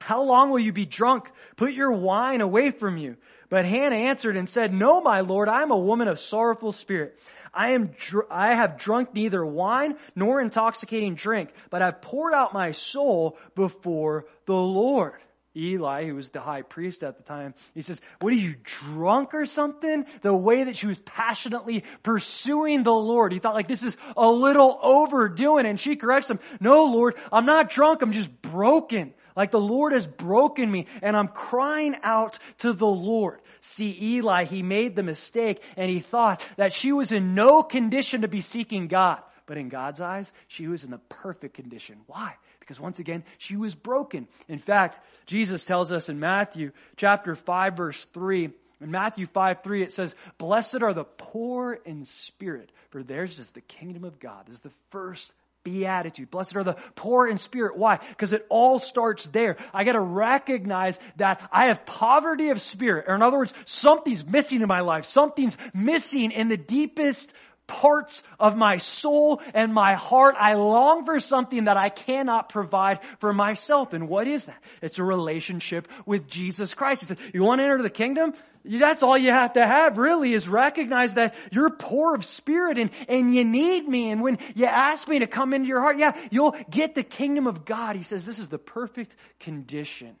[0.00, 1.30] how long will you be drunk?
[1.56, 3.16] Put your wine away from you.
[3.48, 7.18] But Hannah answered and said, No, my Lord, I am a woman of sorrowful spirit.
[7.54, 12.52] I am, dr- I have drunk neither wine nor intoxicating drink, but I've poured out
[12.52, 15.14] my soul before the Lord.
[15.56, 19.32] Eli, who was the high priest at the time, he says, what are you drunk
[19.32, 20.04] or something?
[20.20, 23.32] The way that she was passionately pursuing the Lord.
[23.32, 27.46] He thought like this is a little overdoing and she corrects him, no Lord, I'm
[27.46, 29.14] not drunk, I'm just broken.
[29.36, 33.40] Like the Lord has broken me and I'm crying out to the Lord.
[33.60, 38.22] See, Eli, he made the mistake and he thought that she was in no condition
[38.22, 39.20] to be seeking God.
[39.44, 41.98] But in God's eyes, she was in the perfect condition.
[42.06, 42.34] Why?
[42.58, 44.26] Because once again, she was broken.
[44.48, 49.82] In fact, Jesus tells us in Matthew chapter 5 verse 3, in Matthew 5 3,
[49.82, 54.46] it says, Blessed are the poor in spirit, for theirs is the kingdom of God.
[54.46, 55.32] This is the first
[55.66, 56.30] beatitude.
[56.30, 57.76] Blessed are the poor in spirit.
[57.76, 57.96] Why?
[57.96, 59.56] Because it all starts there.
[59.74, 63.06] I gotta recognize that I have poverty of spirit.
[63.08, 65.06] Or in other words, something's missing in my life.
[65.06, 67.32] Something's missing in the deepest
[67.66, 70.34] parts of my soul and my heart.
[70.38, 73.92] I long for something that I cannot provide for myself.
[73.92, 74.62] And what is that?
[74.82, 77.02] It's a relationship with Jesus Christ.
[77.02, 78.34] He said, you want to enter the kingdom?
[78.64, 82.90] That's all you have to have really is recognize that you're poor of spirit and,
[83.08, 84.10] and you need me.
[84.10, 87.46] And when you ask me to come into your heart, yeah, you'll get the kingdom
[87.46, 87.96] of God.
[87.96, 90.16] He says this is the perfect condition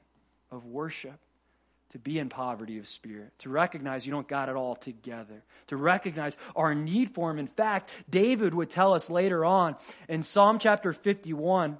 [0.50, 1.18] of worship.
[1.96, 5.78] To be in poverty of spirit, to recognize you don't got it all together, to
[5.78, 7.38] recognize our need for Him.
[7.38, 11.78] In fact, David would tell us later on in Psalm chapter 51,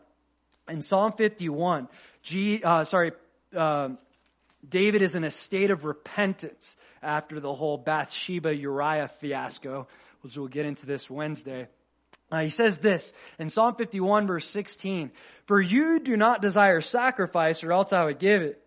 [0.70, 1.88] in Psalm 51,
[2.22, 3.12] G, uh, sorry,
[3.55, 3.90] uh,
[4.66, 9.87] David is in a state of repentance after the whole Bathsheba Uriah fiasco,
[10.22, 11.68] which we'll get into this Wednesday.
[12.33, 15.11] Uh, he says this in Psalm 51 verse 16,
[15.44, 18.62] For you do not desire sacrifice or else I would give it.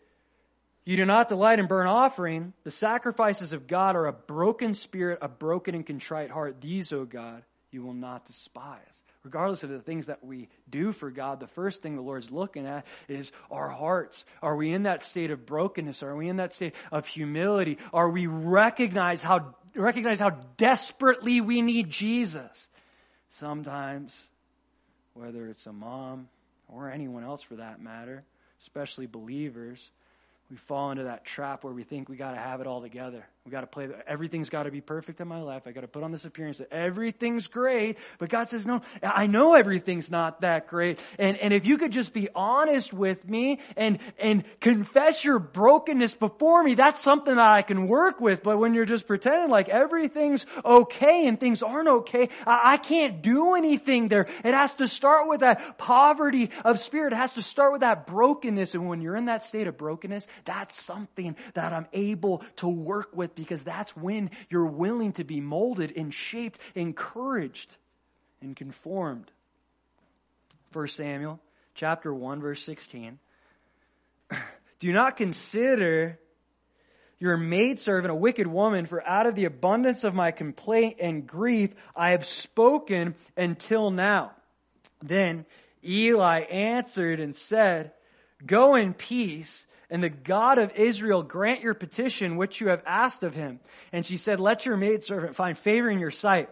[0.90, 2.52] You do not delight in burnt offering.
[2.64, 6.62] The sacrifices of God are a broken spirit, a broken and contrite heart.
[6.62, 9.04] These, O God, you will not despise.
[9.24, 12.66] Regardless of the things that we do for God, the first thing the Lord's looking
[12.66, 14.26] at is our hearts.
[14.42, 16.02] Are we in that state of brokenness?
[16.02, 17.78] Are we in that state of humility?
[17.94, 22.68] Are we recognize how, recognize how desperately we need Jesus?
[23.30, 24.24] Sometimes,
[25.14, 26.30] whether it's a mom
[26.68, 28.24] or anyone else for that matter,
[28.60, 29.92] especially believers,
[30.50, 33.24] we fall into that trap where we think we got to have it all together.
[33.46, 35.64] We got to play, everything's got to be perfect in my life.
[35.66, 37.98] I got to put on this appearance that everything's great.
[38.18, 41.00] But God says, no, I know everything's not that great.
[41.18, 46.14] And, and if you could just be honest with me and, and confess your brokenness
[46.16, 48.44] before me, that's something that I can work with.
[48.44, 53.22] But when you're just pretending like everything's okay and things aren't okay, I, I can't
[53.22, 54.28] do anything there.
[54.44, 57.14] It has to start with that poverty of spirit.
[57.14, 58.76] It has to start with that brokenness.
[58.76, 63.16] And when you're in that state of brokenness, that's something that I'm able to work
[63.16, 67.76] with because that's when you're willing to be molded and shaped, encouraged,
[68.42, 69.32] and conformed.
[70.74, 71.40] 1 Samuel
[71.76, 73.20] chapter 1 verse 16.
[74.80, 76.20] Do not consider
[77.20, 81.72] your maidservant a wicked woman, for out of the abundance of my complaint and grief
[81.96, 84.32] I have spoken until now.
[85.04, 85.46] Then
[85.84, 87.92] Eli answered and said,
[88.46, 93.24] Go in peace and the God of Israel grant your petition which you have asked
[93.24, 93.60] of him.
[93.92, 96.50] And she said, let your maidservant find favor in your sight.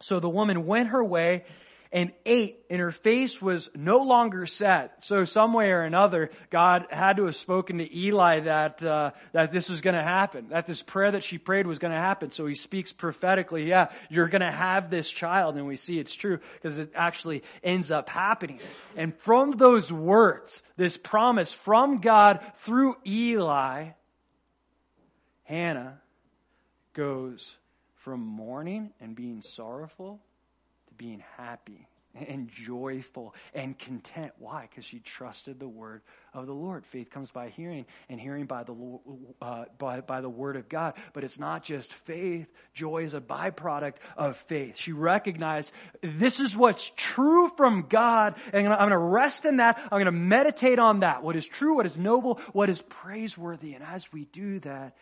[0.00, 1.44] So the woman went her way
[1.92, 5.04] and ate and her face was no longer set.
[5.04, 9.52] So some way or another, God had to have spoken to Eli that, uh, that
[9.52, 12.30] this was going to happen, that this prayer that she prayed was going to happen.
[12.30, 15.56] So he speaks prophetically, yeah, you're going to have this child.
[15.56, 18.60] And we see it's true because it actually ends up happening.
[18.96, 23.90] And from those words, this promise from God through Eli,
[25.44, 26.00] Hannah
[26.92, 27.56] goes
[27.94, 30.20] from mourning and being sorrowful
[30.98, 31.88] being happy
[32.26, 34.32] and joyful and content.
[34.38, 34.66] Why?
[34.68, 36.02] Because she trusted the word
[36.34, 36.84] of the Lord.
[36.86, 38.74] Faith comes by hearing, and hearing by the
[39.40, 40.94] uh, by, by the word of God.
[41.12, 42.48] But it's not just faith.
[42.74, 44.76] Joy is a byproduct of faith.
[44.76, 45.72] She recognized
[46.02, 49.78] this is what's true from God, and I'm going to rest in that.
[49.84, 51.22] I'm going to meditate on that.
[51.22, 53.74] What is true, what is noble, what is praiseworthy.
[53.74, 54.96] And as we do that,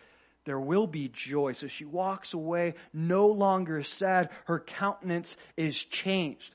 [0.46, 1.52] there will be joy.
[1.52, 4.30] So she walks away, no longer sad.
[4.46, 6.54] Her countenance is changed.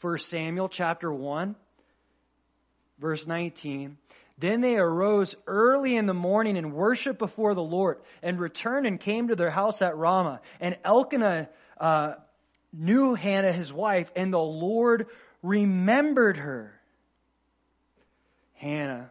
[0.00, 1.56] 1 Samuel chapter 1,
[2.98, 3.96] verse 19.
[4.38, 9.00] Then they arose early in the morning and worshiped before the Lord and returned and
[9.00, 10.42] came to their house at Ramah.
[10.60, 11.48] And Elkanah
[11.80, 12.14] uh,
[12.72, 15.06] knew Hannah, his wife, and the Lord
[15.42, 16.78] remembered her.
[18.54, 19.10] Hannah,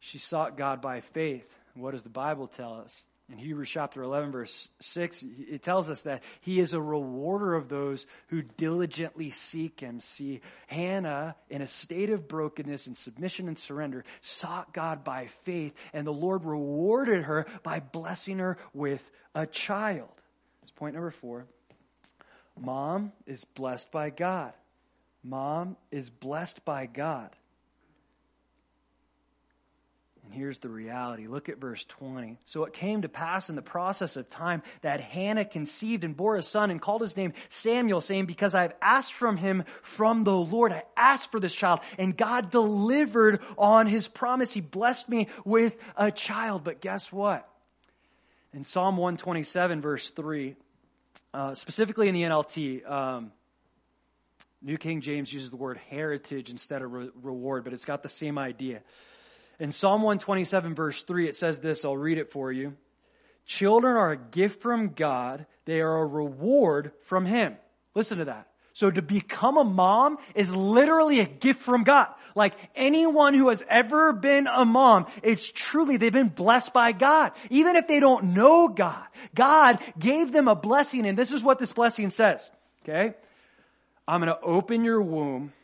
[0.00, 1.52] she sought God by faith.
[1.76, 3.02] What does the Bible tell us?
[3.30, 7.68] In Hebrews chapter 11 verse 6, it tells us that he is a rewarder of
[7.68, 9.98] those who diligently seek him.
[9.98, 15.74] See, Hannah, in a state of brokenness and submission and surrender, sought God by faith,
[15.92, 19.02] and the Lord rewarded her by blessing her with
[19.34, 20.08] a child.
[20.60, 21.46] That's point number four.
[22.58, 24.52] Mom is blessed by God.
[25.24, 27.30] Mom is blessed by God.
[30.26, 31.28] And here's the reality.
[31.28, 32.36] Look at verse 20.
[32.44, 36.34] So it came to pass in the process of time that Hannah conceived and bore
[36.34, 40.24] a son and called his name Samuel, saying, Because I have asked from him from
[40.24, 44.52] the Lord, I asked for this child, and God delivered on his promise.
[44.52, 46.64] He blessed me with a child.
[46.64, 47.48] But guess what?
[48.52, 50.56] In Psalm 127, verse 3,
[51.34, 53.30] uh, specifically in the NLT, um,
[54.60, 58.08] New King James uses the word heritage instead of re- reward, but it's got the
[58.08, 58.80] same idea.
[59.58, 62.74] In Psalm 127 verse 3, it says this, I'll read it for you.
[63.46, 65.46] Children are a gift from God.
[65.64, 67.56] They are a reward from Him.
[67.94, 68.48] Listen to that.
[68.76, 72.08] So to become a mom is literally a gift from God.
[72.34, 77.32] Like anyone who has ever been a mom, it's truly, they've been blessed by God.
[77.48, 81.58] Even if they don't know God, God gave them a blessing and this is what
[81.58, 82.50] this blessing says.
[82.82, 83.14] Okay?
[84.06, 85.54] I'm going to open your womb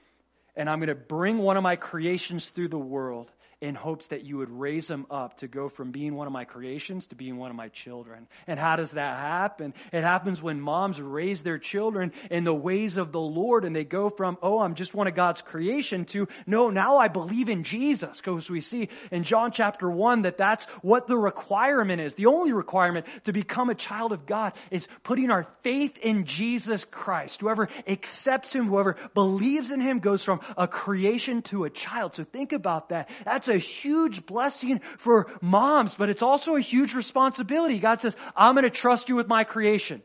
[0.56, 3.30] and I'm going to bring one of my creations through the world
[3.62, 6.44] in hopes that you would raise them up to go from being one of my
[6.44, 8.26] creations to being one of my children.
[8.48, 9.72] And how does that happen?
[9.92, 13.84] It happens when moms raise their children in the ways of the Lord and they
[13.84, 17.62] go from, oh, I'm just one of God's creation to, no, now I believe in
[17.62, 18.20] Jesus.
[18.20, 22.14] Because we see in John chapter 1 that that's what the requirement is.
[22.14, 26.84] The only requirement to become a child of God is putting our faith in Jesus
[26.84, 27.40] Christ.
[27.40, 32.16] Whoever accepts Him, whoever believes in Him goes from a creation to a child.
[32.16, 33.08] So think about that.
[33.24, 37.78] That's a huge blessing for moms, but it's also a huge responsibility.
[37.78, 40.02] God says, I'm going to trust you with my creation.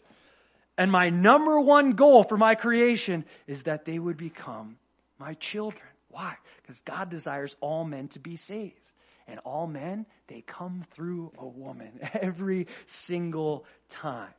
[0.78, 4.78] And my number one goal for my creation is that they would become
[5.18, 5.84] my children.
[6.10, 6.36] Why?
[6.62, 8.92] Because God desires all men to be saved.
[9.28, 14.34] And all men, they come through a woman every single time.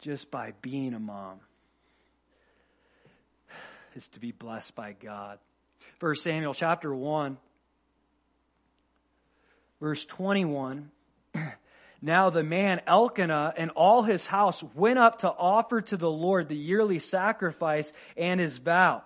[0.00, 1.38] Just by being a mom
[3.94, 5.38] is to be blessed by God.
[6.00, 7.36] 1 Samuel chapter 1,
[9.80, 10.90] verse 21.
[12.04, 16.48] Now the man Elkanah and all his house went up to offer to the Lord
[16.48, 19.04] the yearly sacrifice and his vow.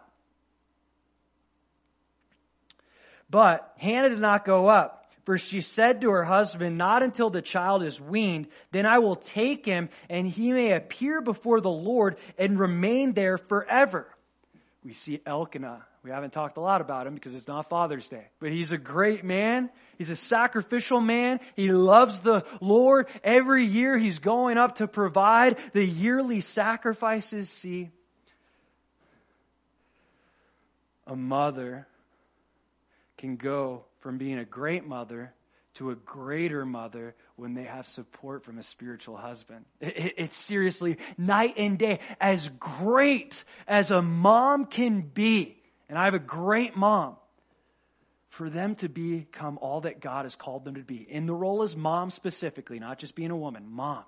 [3.29, 7.43] But Hannah did not go up, for she said to her husband, Not until the
[7.43, 12.17] child is weaned, then I will take him, and he may appear before the Lord
[12.39, 14.09] and remain there forever.
[14.85, 18.23] We see Elkanah we haven't talked a lot about him because it's not Father's Day.
[18.39, 19.71] But he's a great man.
[19.99, 21.41] He's a sacrificial man.
[21.57, 23.09] He loves the Lord.
[23.25, 27.51] Every year he's going up to provide the yearly sacrifices.
[27.51, 27.91] See,
[31.09, 31.89] a mother
[33.19, 35.35] can go from being a great mother
[35.75, 39.65] to a greater mother when they have support from a spiritual husband.
[39.81, 41.99] It, it, it's seriously night and day.
[42.21, 45.56] As great as a mom can be,
[45.89, 47.17] and I have a great mom,
[48.29, 51.07] for them to become all that God has called them to be.
[51.09, 54.05] In the role as mom specifically, not just being a woman, mom.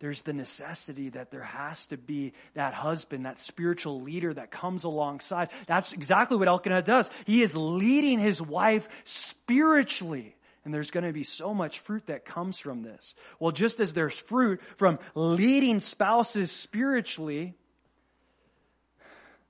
[0.00, 4.82] There's the necessity that there has to be that husband, that spiritual leader that comes
[4.82, 5.50] alongside.
[5.68, 7.08] That's exactly what Elkanah does.
[7.24, 10.34] He is leading his wife spiritually.
[10.64, 13.14] And there's going to be so much fruit that comes from this.
[13.38, 17.54] Well, just as there's fruit from leading spouses spiritually,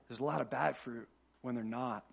[0.07, 1.07] there's a lot of bad fruit
[1.43, 2.03] when they're not.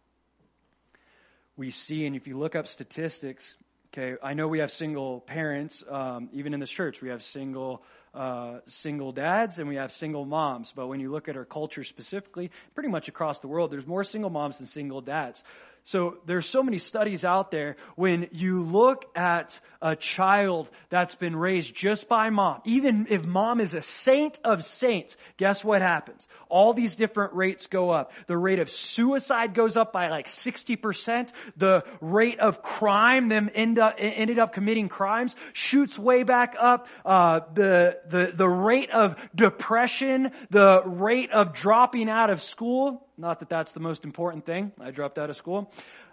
[1.56, 3.54] We see, and if you look up statistics,
[3.88, 7.82] okay, I know we have single parents, um, even in this church, we have single
[8.12, 10.72] uh, single dads and we have single moms.
[10.74, 14.02] But when you look at our culture specifically, pretty much across the world, there's more
[14.02, 15.44] single moms than single dads.
[15.84, 21.34] So there's so many studies out there when you look at a child that's been
[21.34, 26.28] raised just by mom, even if mom is a saint of saints, guess what happens?
[26.48, 28.12] All these different rates go up.
[28.26, 31.30] The rate of suicide goes up by like 60%.
[31.56, 36.88] The rate of crime, them end up, ended up committing crimes, shoots way back up.
[37.04, 43.40] Uh, the, the, the rate of depression, the rate of dropping out of school, not
[43.40, 44.72] that that's the most important thing.
[44.80, 45.70] I dropped out of school.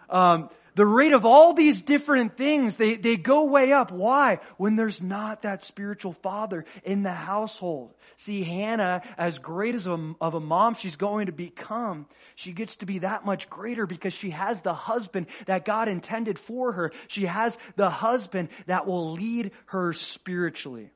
[0.09, 3.91] Um, the rate of all these different things, they, they go way up.
[3.91, 4.39] Why?
[4.57, 7.93] When there's not that spiritual father in the household.
[8.15, 12.05] See, Hannah, as great as a, of a mom she's going to become,
[12.35, 16.37] she gets to be that much greater because she has the husband that God intended
[16.37, 16.91] for her.
[17.07, 20.91] She has the husband that will lead her spiritually.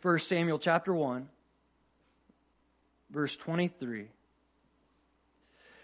[0.00, 1.28] First Samuel chapter 1
[3.14, 4.08] verse 23.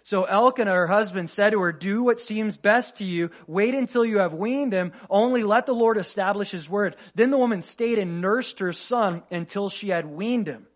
[0.03, 3.31] So Elkanah, her husband, said to her, do what seems best to you.
[3.47, 4.93] Wait until you have weaned him.
[5.09, 6.97] Only let the Lord establish his word.
[7.15, 10.67] Then the woman stayed and nursed her son until she had weaned him.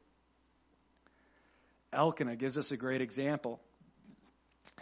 [1.93, 3.61] Elkanah gives us a great example.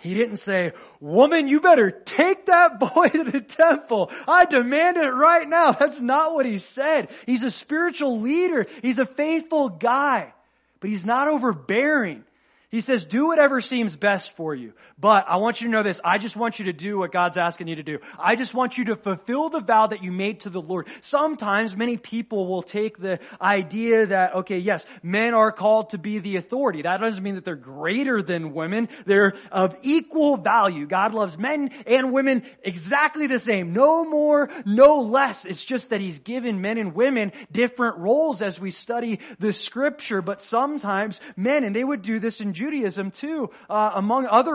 [0.01, 4.11] He didn't say, woman, you better take that boy to the temple.
[4.27, 5.73] I demand it right now.
[5.73, 7.11] That's not what he said.
[7.27, 8.67] He's a spiritual leader.
[8.83, 10.35] He's a faithful guy
[10.83, 12.25] but he's not overbearing.
[12.73, 14.73] He says, do whatever seems best for you.
[14.99, 16.01] But I want you to know this.
[16.03, 17.99] I just want you to do what God's asking you to do.
[18.19, 20.89] I just want you to fulfill the vow that you made to the Lord.
[21.03, 26.19] Sometimes many people will take the idea that, okay, yes, men are called to be
[26.19, 26.81] the authority.
[26.81, 28.89] That doesn't mean that they're greater than women.
[29.05, 30.87] They're of equal value.
[30.87, 33.75] God loves men and women exactly the same.
[33.75, 35.45] No more, no less.
[35.45, 40.23] It's just that He's given men and women different roles as we study the scripture.
[40.23, 44.55] But sometimes men, and they would do this in Judaism too, uh, among other,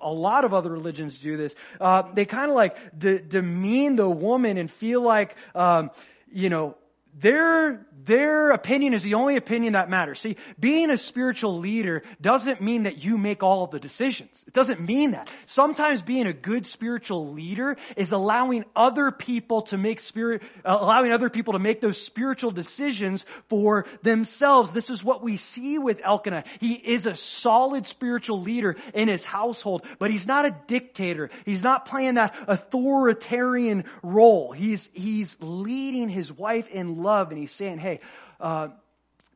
[0.00, 1.54] a lot of other religions do this.
[1.78, 5.90] Uh, they kind of like de- demean the woman and feel like, um,
[6.32, 6.74] you know,
[7.12, 10.20] their, their opinion is the only opinion that matters.
[10.20, 14.44] See, being a spiritual leader doesn't mean that you make all of the decisions.
[14.46, 15.30] It doesn't mean that.
[15.46, 21.12] Sometimes being a good spiritual leader is allowing other people to make spirit, uh, allowing
[21.12, 24.72] other people to make those spiritual decisions for themselves.
[24.72, 26.44] This is what we see with Elkanah.
[26.60, 31.30] He is a solid spiritual leader in his household, but he's not a dictator.
[31.44, 34.52] He's not playing that authoritarian role.
[34.52, 37.93] He's, he's leading his wife in love and he's saying, hey,
[38.40, 38.68] uh,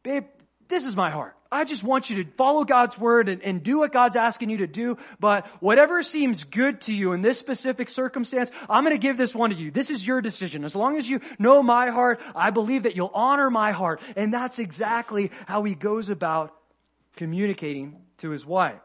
[0.03, 0.25] babe,
[0.69, 1.35] this is my heart.
[1.51, 4.59] I just want you to follow God's word and, and, do what God's asking you
[4.59, 4.99] to do.
[5.19, 9.35] But whatever seems good to you in this specific circumstance, I'm going to give this
[9.35, 9.71] one to you.
[9.71, 10.63] This is your decision.
[10.65, 14.03] As long as you know my heart, I believe that you'll honor my heart.
[14.15, 16.55] And that's exactly how he goes about
[17.17, 18.81] communicating to his wife.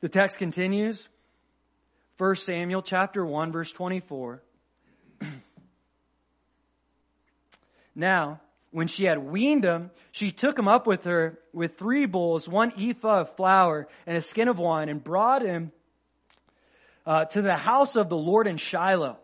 [0.00, 1.06] The text continues.
[2.16, 4.42] 1 Samuel chapter 1 verse 24.
[7.98, 8.40] Now,
[8.70, 12.72] when she had weaned him, she took him up with her with three bowls, one
[12.78, 15.72] ephah of flour, and a skin of wine, and brought him
[17.04, 19.18] uh, to the house of the Lord in Shiloh.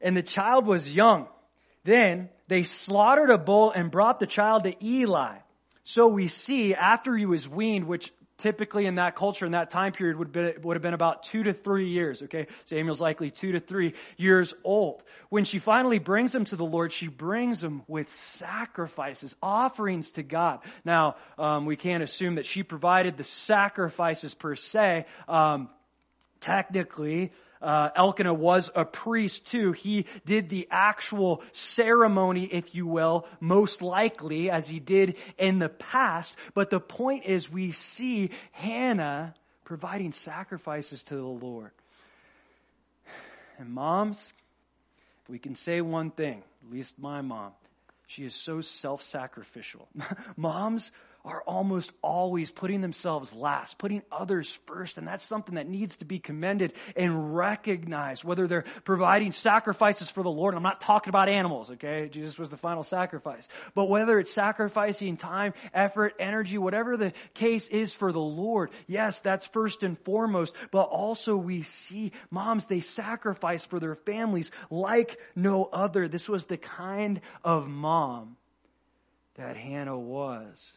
[0.00, 1.28] And the child was young.
[1.84, 5.36] Then they slaughtered a bull and brought the child to Eli.
[5.84, 9.92] So we see after he was weaned, which typically in that culture, in that time
[9.92, 12.46] period, would, be, would have been about two to three years, okay?
[12.64, 15.02] Samuel's likely two to three years old.
[15.28, 20.22] When she finally brings him to the Lord, she brings him with sacrifices, offerings to
[20.22, 20.60] God.
[20.84, 25.06] Now, um, we can't assume that she provided the sacrifices per se.
[25.28, 25.68] Um,
[26.40, 29.72] technically, uh, Elkanah was a priest too.
[29.72, 35.68] He did the actual ceremony, if you will, most likely as he did in the
[35.68, 36.36] past.
[36.54, 39.34] But the point is we see Hannah
[39.64, 41.70] providing sacrifices to the Lord.
[43.58, 44.32] And moms,
[45.28, 47.52] we can say one thing, at least my mom,
[48.06, 49.86] she is so self-sacrificial.
[50.36, 50.90] Moms
[51.28, 56.06] are almost always putting themselves last, putting others first, and that's something that needs to
[56.06, 60.54] be commended and recognized, whether they're providing sacrifices for the Lord.
[60.54, 62.08] I'm not talking about animals, okay?
[62.10, 63.46] Jesus was the final sacrifice.
[63.74, 69.20] But whether it's sacrificing time, effort, energy, whatever the case is for the Lord, yes,
[69.20, 75.20] that's first and foremost, but also we see moms, they sacrifice for their families like
[75.36, 76.08] no other.
[76.08, 78.38] This was the kind of mom
[79.34, 80.72] that Hannah was.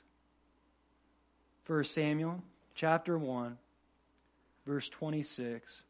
[1.67, 2.41] 1 Samuel
[2.75, 3.57] chapter 1,
[4.65, 5.83] verse 26.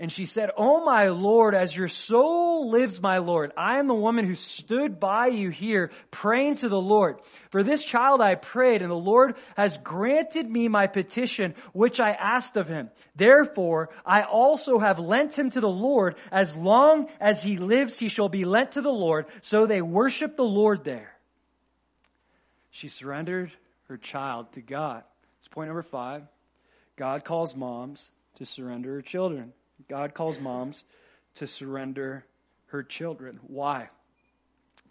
[0.00, 3.94] And she said, Oh my Lord, as your soul lives, my Lord, I am the
[3.94, 7.18] woman who stood by you here praying to the Lord.
[7.50, 12.12] For this child I prayed and the Lord has granted me my petition which I
[12.12, 12.90] asked of him.
[13.16, 16.14] Therefore, I also have lent him to the Lord.
[16.30, 19.26] As long as he lives, he shall be lent to the Lord.
[19.42, 21.12] So they worship the Lord there.
[22.70, 23.50] She surrendered
[23.88, 25.02] her child to God.
[25.38, 26.22] It's point number five.
[26.96, 29.52] God calls moms to surrender her children.
[29.88, 30.84] God calls moms
[31.34, 32.24] to surrender
[32.66, 33.38] her children.
[33.46, 33.88] Why?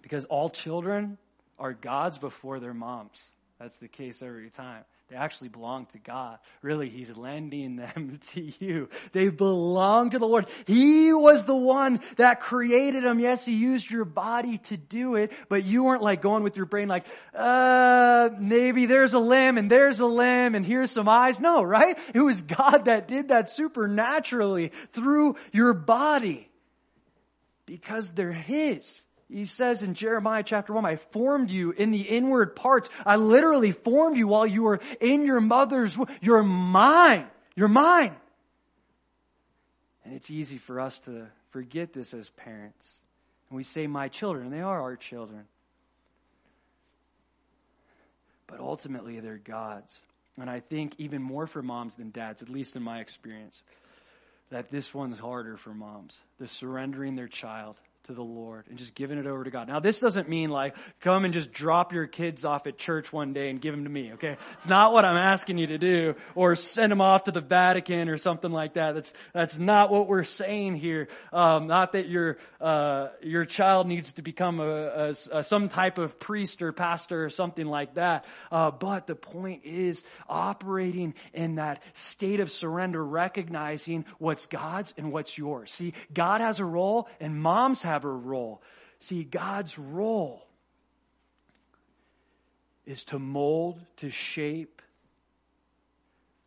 [0.02, 1.18] Because all children
[1.60, 3.34] are God's before their moms.
[3.60, 4.84] That's the case every time.
[5.10, 6.38] They actually belong to God.
[6.62, 8.90] Really, He's lending them to you.
[9.14, 10.48] They belong to the Lord.
[10.66, 13.20] He was the one that created them.
[13.20, 16.66] Yes, He used your body to do it, but you weren't like going with your
[16.66, 21.40] brain like, uh, maybe there's a limb and there's a limb and here's some eyes.
[21.40, 21.98] No, right?
[22.14, 26.50] It was God that did that supernaturally through your body
[27.66, 29.02] because they're His.
[29.30, 32.90] He says in Jeremiah chapter 1, I formed you in the inward parts.
[33.06, 36.08] I literally formed you while you were in your mother's womb.
[36.22, 37.28] You're mine.
[37.56, 38.16] You're mine.
[40.06, 43.02] And it's easy for us to forget this as parents.
[43.50, 45.44] And we say, my children, and they are our children.
[48.48, 50.00] But ultimately, they're God's.
[50.40, 53.62] And I think even more for moms than dads, at least in my experience,
[54.52, 56.18] that this one's harder for moms.
[56.40, 57.76] The surrendering their child
[58.08, 59.68] to the Lord and just giving it over to God.
[59.68, 63.34] Now, this doesn't mean like come and just drop your kids off at church one
[63.34, 64.38] day and give them to me, okay?
[64.54, 68.08] It's not what I'm asking you to do or send them off to the Vatican
[68.08, 68.96] or something like that.
[68.96, 71.10] That's, that's not what we're saying here.
[71.34, 75.98] Um, not that your, uh, your child needs to become a, a, a, some type
[75.98, 78.26] of priest or pastor or something like that.
[78.52, 85.12] Uh, but the point is operating in that state of surrender, recognizing what's God's and
[85.12, 85.72] what's yours.
[85.72, 88.62] See, God has a role and moms have have role.
[89.00, 90.46] See, God's role
[92.86, 94.82] is to mold, to shape,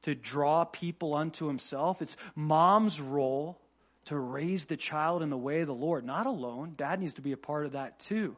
[0.03, 2.01] to draw people unto himself.
[2.01, 3.61] It's mom's role
[4.07, 6.05] to raise the child in the way of the Lord.
[6.05, 6.75] Not alone.
[6.77, 8.37] Dad needs to be a part of that too.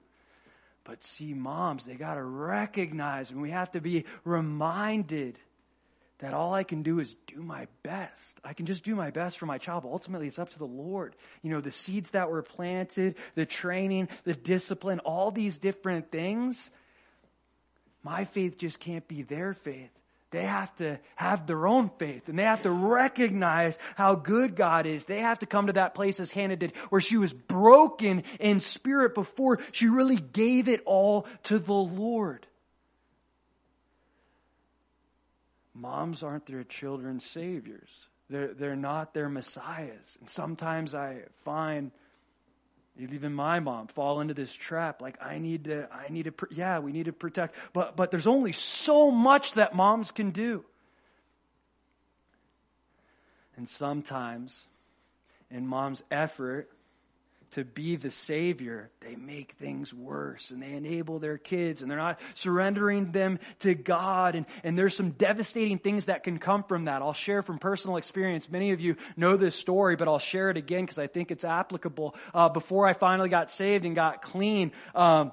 [0.84, 5.38] But see, moms, they got to recognize and we have to be reminded
[6.22, 8.40] that all I can do is do my best.
[8.44, 10.64] I can just do my best for my child, but ultimately it's up to the
[10.64, 11.16] Lord.
[11.42, 16.70] You know, the seeds that were planted, the training, the discipline, all these different things,
[18.04, 19.90] my faith just can't be their faith.
[20.30, 24.86] They have to have their own faith and they have to recognize how good God
[24.86, 25.04] is.
[25.04, 28.60] They have to come to that place as Hannah did where she was broken in
[28.60, 32.46] spirit before she really gave it all to the Lord.
[35.74, 38.06] Moms aren't their children's saviors.
[38.28, 40.16] They're, they're not their messiahs.
[40.20, 41.90] And sometimes I find
[42.98, 46.78] even my mom fall into this trap like i need to i need to yeah
[46.78, 50.64] we need to protect but but there's only so much that moms can do
[53.56, 54.66] and sometimes
[55.50, 56.68] in mom's effort
[57.52, 61.98] to be the savior, they make things worse and they enable their kids and they're
[61.98, 64.34] not surrendering them to God.
[64.34, 67.02] And, and there's some devastating things that can come from that.
[67.02, 68.50] I'll share from personal experience.
[68.50, 71.44] Many of you know this story, but I'll share it again because I think it's
[71.44, 72.16] applicable.
[72.34, 75.32] Uh, before I finally got saved and got clean, um,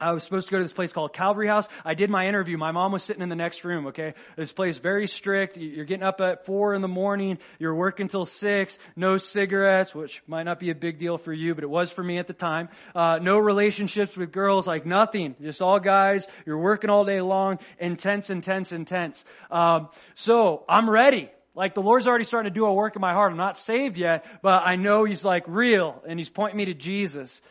[0.00, 1.68] I was supposed to go to this place called Calvary House.
[1.84, 2.56] I did my interview.
[2.56, 4.14] My mom was sitting in the next room, okay?
[4.36, 5.56] This place very strict.
[5.56, 7.38] You're getting up at four in the morning.
[7.58, 8.78] You're working till six.
[8.94, 12.04] No cigarettes, which might not be a big deal for you, but it was for
[12.04, 12.68] me at the time.
[12.94, 15.34] Uh, no relationships with girls, like nothing.
[15.42, 16.28] Just all guys.
[16.46, 17.58] You're working all day long.
[17.80, 19.24] Intense, intense, intense.
[19.50, 21.28] Um, so I'm ready.
[21.56, 23.32] Like the Lord's already starting to do a work in my heart.
[23.32, 26.74] I'm not saved yet, but I know He's like real and He's pointing me to
[26.74, 27.42] Jesus.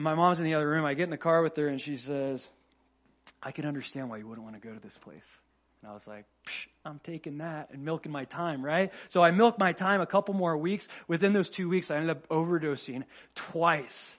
[0.00, 0.86] And my mom's in the other room.
[0.86, 2.48] I get in the car with her and she says,
[3.42, 5.38] I can understand why you wouldn't want to go to this place.
[5.82, 6.24] And I was like,
[6.86, 8.94] I'm taking that and milking my time, right?
[9.08, 10.88] So I milked my time a couple more weeks.
[11.06, 14.16] Within those two weeks, I ended up overdosing twice.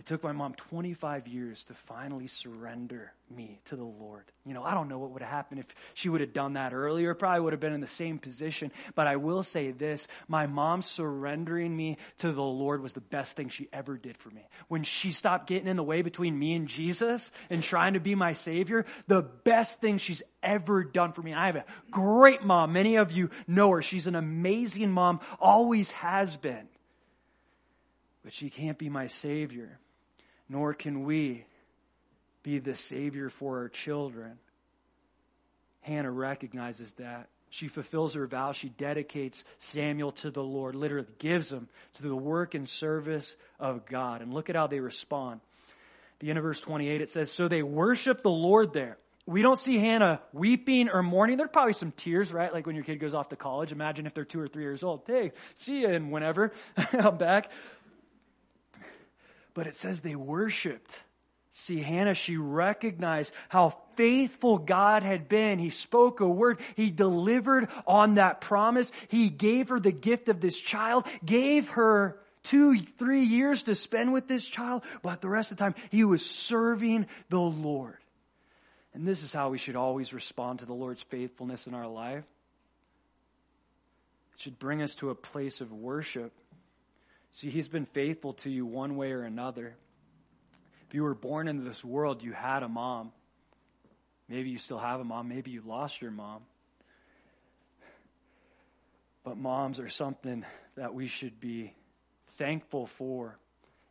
[0.00, 4.24] It took my mom 25 years to finally surrender me to the Lord.
[4.46, 6.72] You know, I don't know what would have happened if she would have done that
[6.72, 7.12] earlier.
[7.12, 8.72] Probably would have been in the same position.
[8.94, 13.36] But I will say this, my mom surrendering me to the Lord was the best
[13.36, 14.40] thing she ever did for me.
[14.68, 18.14] When she stopped getting in the way between me and Jesus and trying to be
[18.14, 21.32] my savior, the best thing she's ever done for me.
[21.32, 22.72] And I have a great mom.
[22.72, 23.82] Many of you know her.
[23.82, 26.68] She's an amazing mom, always has been.
[28.24, 29.78] But she can't be my savior
[30.50, 31.44] nor can we
[32.42, 34.36] be the Savior for our children.
[35.82, 37.28] Hannah recognizes that.
[37.50, 38.52] She fulfills her vow.
[38.52, 43.86] She dedicates Samuel to the Lord, literally gives him to the work and service of
[43.86, 44.22] God.
[44.22, 45.40] And look at how they respond.
[46.18, 48.98] The end of verse 28, it says, So they worship the Lord there.
[49.26, 51.36] We don't see Hannah weeping or mourning.
[51.36, 52.52] There's probably some tears, right?
[52.52, 53.70] Like when your kid goes off to college.
[53.70, 55.02] Imagine if they're two or three years old.
[55.06, 56.52] Hey, see you and whenever
[56.92, 57.50] I'm back.
[59.60, 60.98] But it says they worshiped.
[61.50, 65.58] See, Hannah, she recognized how faithful God had been.
[65.58, 66.60] He spoke a word.
[66.76, 68.90] He delivered on that promise.
[69.08, 74.14] He gave her the gift of this child, gave her two, three years to spend
[74.14, 77.98] with this child, but the rest of the time he was serving the Lord.
[78.94, 82.24] And this is how we should always respond to the Lord's faithfulness in our life.
[84.36, 86.32] It should bring us to a place of worship.
[87.32, 89.76] See, he's been faithful to you one way or another.
[90.88, 93.12] If you were born into this world, you had a mom.
[94.28, 95.28] Maybe you still have a mom.
[95.28, 96.42] Maybe you lost your mom.
[99.22, 100.44] But moms are something
[100.76, 101.74] that we should be
[102.38, 103.38] thankful for.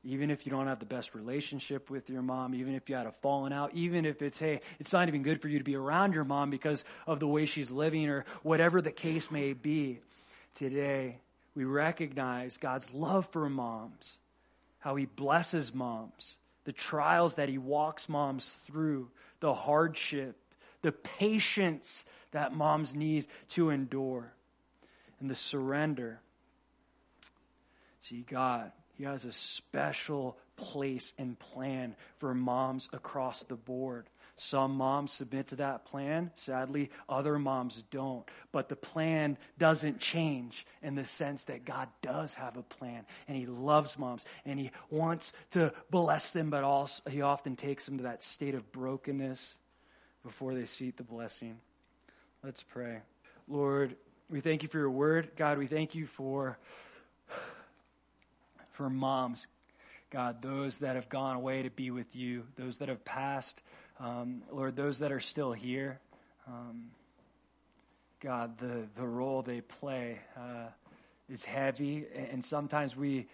[0.04, 3.06] Even if you don't have the best relationship with your mom, even if you had
[3.06, 5.76] a falling out, even if it's, hey, it's not even good for you to be
[5.76, 10.00] around your mom because of the way she's living or whatever the case may be.
[10.56, 11.20] Today,
[11.60, 14.14] we recognize God's love for moms,
[14.80, 19.10] how he blesses moms, the trials that he walks moms through,
[19.41, 20.38] the hardship,
[20.84, 24.32] the patience that moms need to endure,
[25.20, 26.22] and the surrender.
[27.99, 34.10] See, God, He has a special place and plan for moms across the board.
[34.36, 36.32] Some moms submit to that plan.
[36.36, 38.26] Sadly, other moms don't.
[38.52, 43.38] But the plan doesn't change in the sense that God does have a plan and
[43.38, 47.97] He loves moms and He wants to bless them, but also He often takes them
[47.97, 49.56] to that state of brokenness
[50.24, 51.58] before they seek the blessing.
[52.43, 53.00] Let's pray.
[53.47, 53.95] Lord,
[54.30, 55.32] we thank you for your word.
[55.38, 56.58] God, we thank you for,
[58.80, 59.45] for moms.
[60.09, 63.61] God, those that have gone away to be with you, those that have passed
[63.99, 65.99] um, Lord, those that are still here,
[66.47, 66.86] um,
[68.21, 70.67] God, the, the role they play uh,
[71.30, 73.27] is heavy, and sometimes we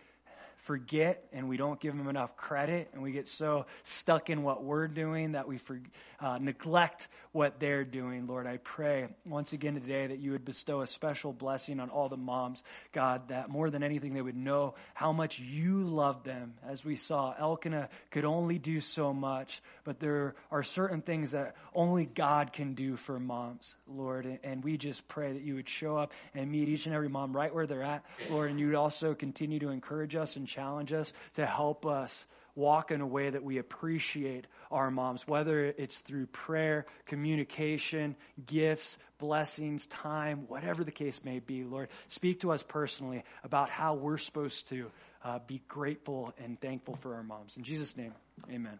[0.66, 4.63] forget and we don't give them enough credit and we get so stuck in what
[4.63, 5.80] we're doing that we for,
[6.20, 8.26] uh, neglect what they're doing.
[8.26, 12.09] Lord, I pray once again today that you would bestow a special blessing on all
[12.09, 12.63] the moms,
[12.93, 16.55] God, that more than anything they would know how much you love them.
[16.68, 21.55] As we saw, Elkanah could only do so much, but there are certain things that
[21.76, 24.39] only God can do for moms, Lord.
[24.43, 27.36] And we just pray that you would show up and meet each and every mom
[27.36, 30.93] right where they're at, Lord, and you would also continue to encourage us and challenge
[30.93, 32.26] us to help us
[32.56, 38.97] walk in a way that we appreciate our moms, whether it's through prayer, communication, gifts,
[39.20, 41.64] blessings, time, whatever the case may be.
[41.64, 44.89] Lord, speak to us personally about how we're supposed to
[45.24, 47.58] uh, be grateful and thankful for our moms.
[47.58, 48.14] In Jesus' name,
[48.49, 48.80] amen.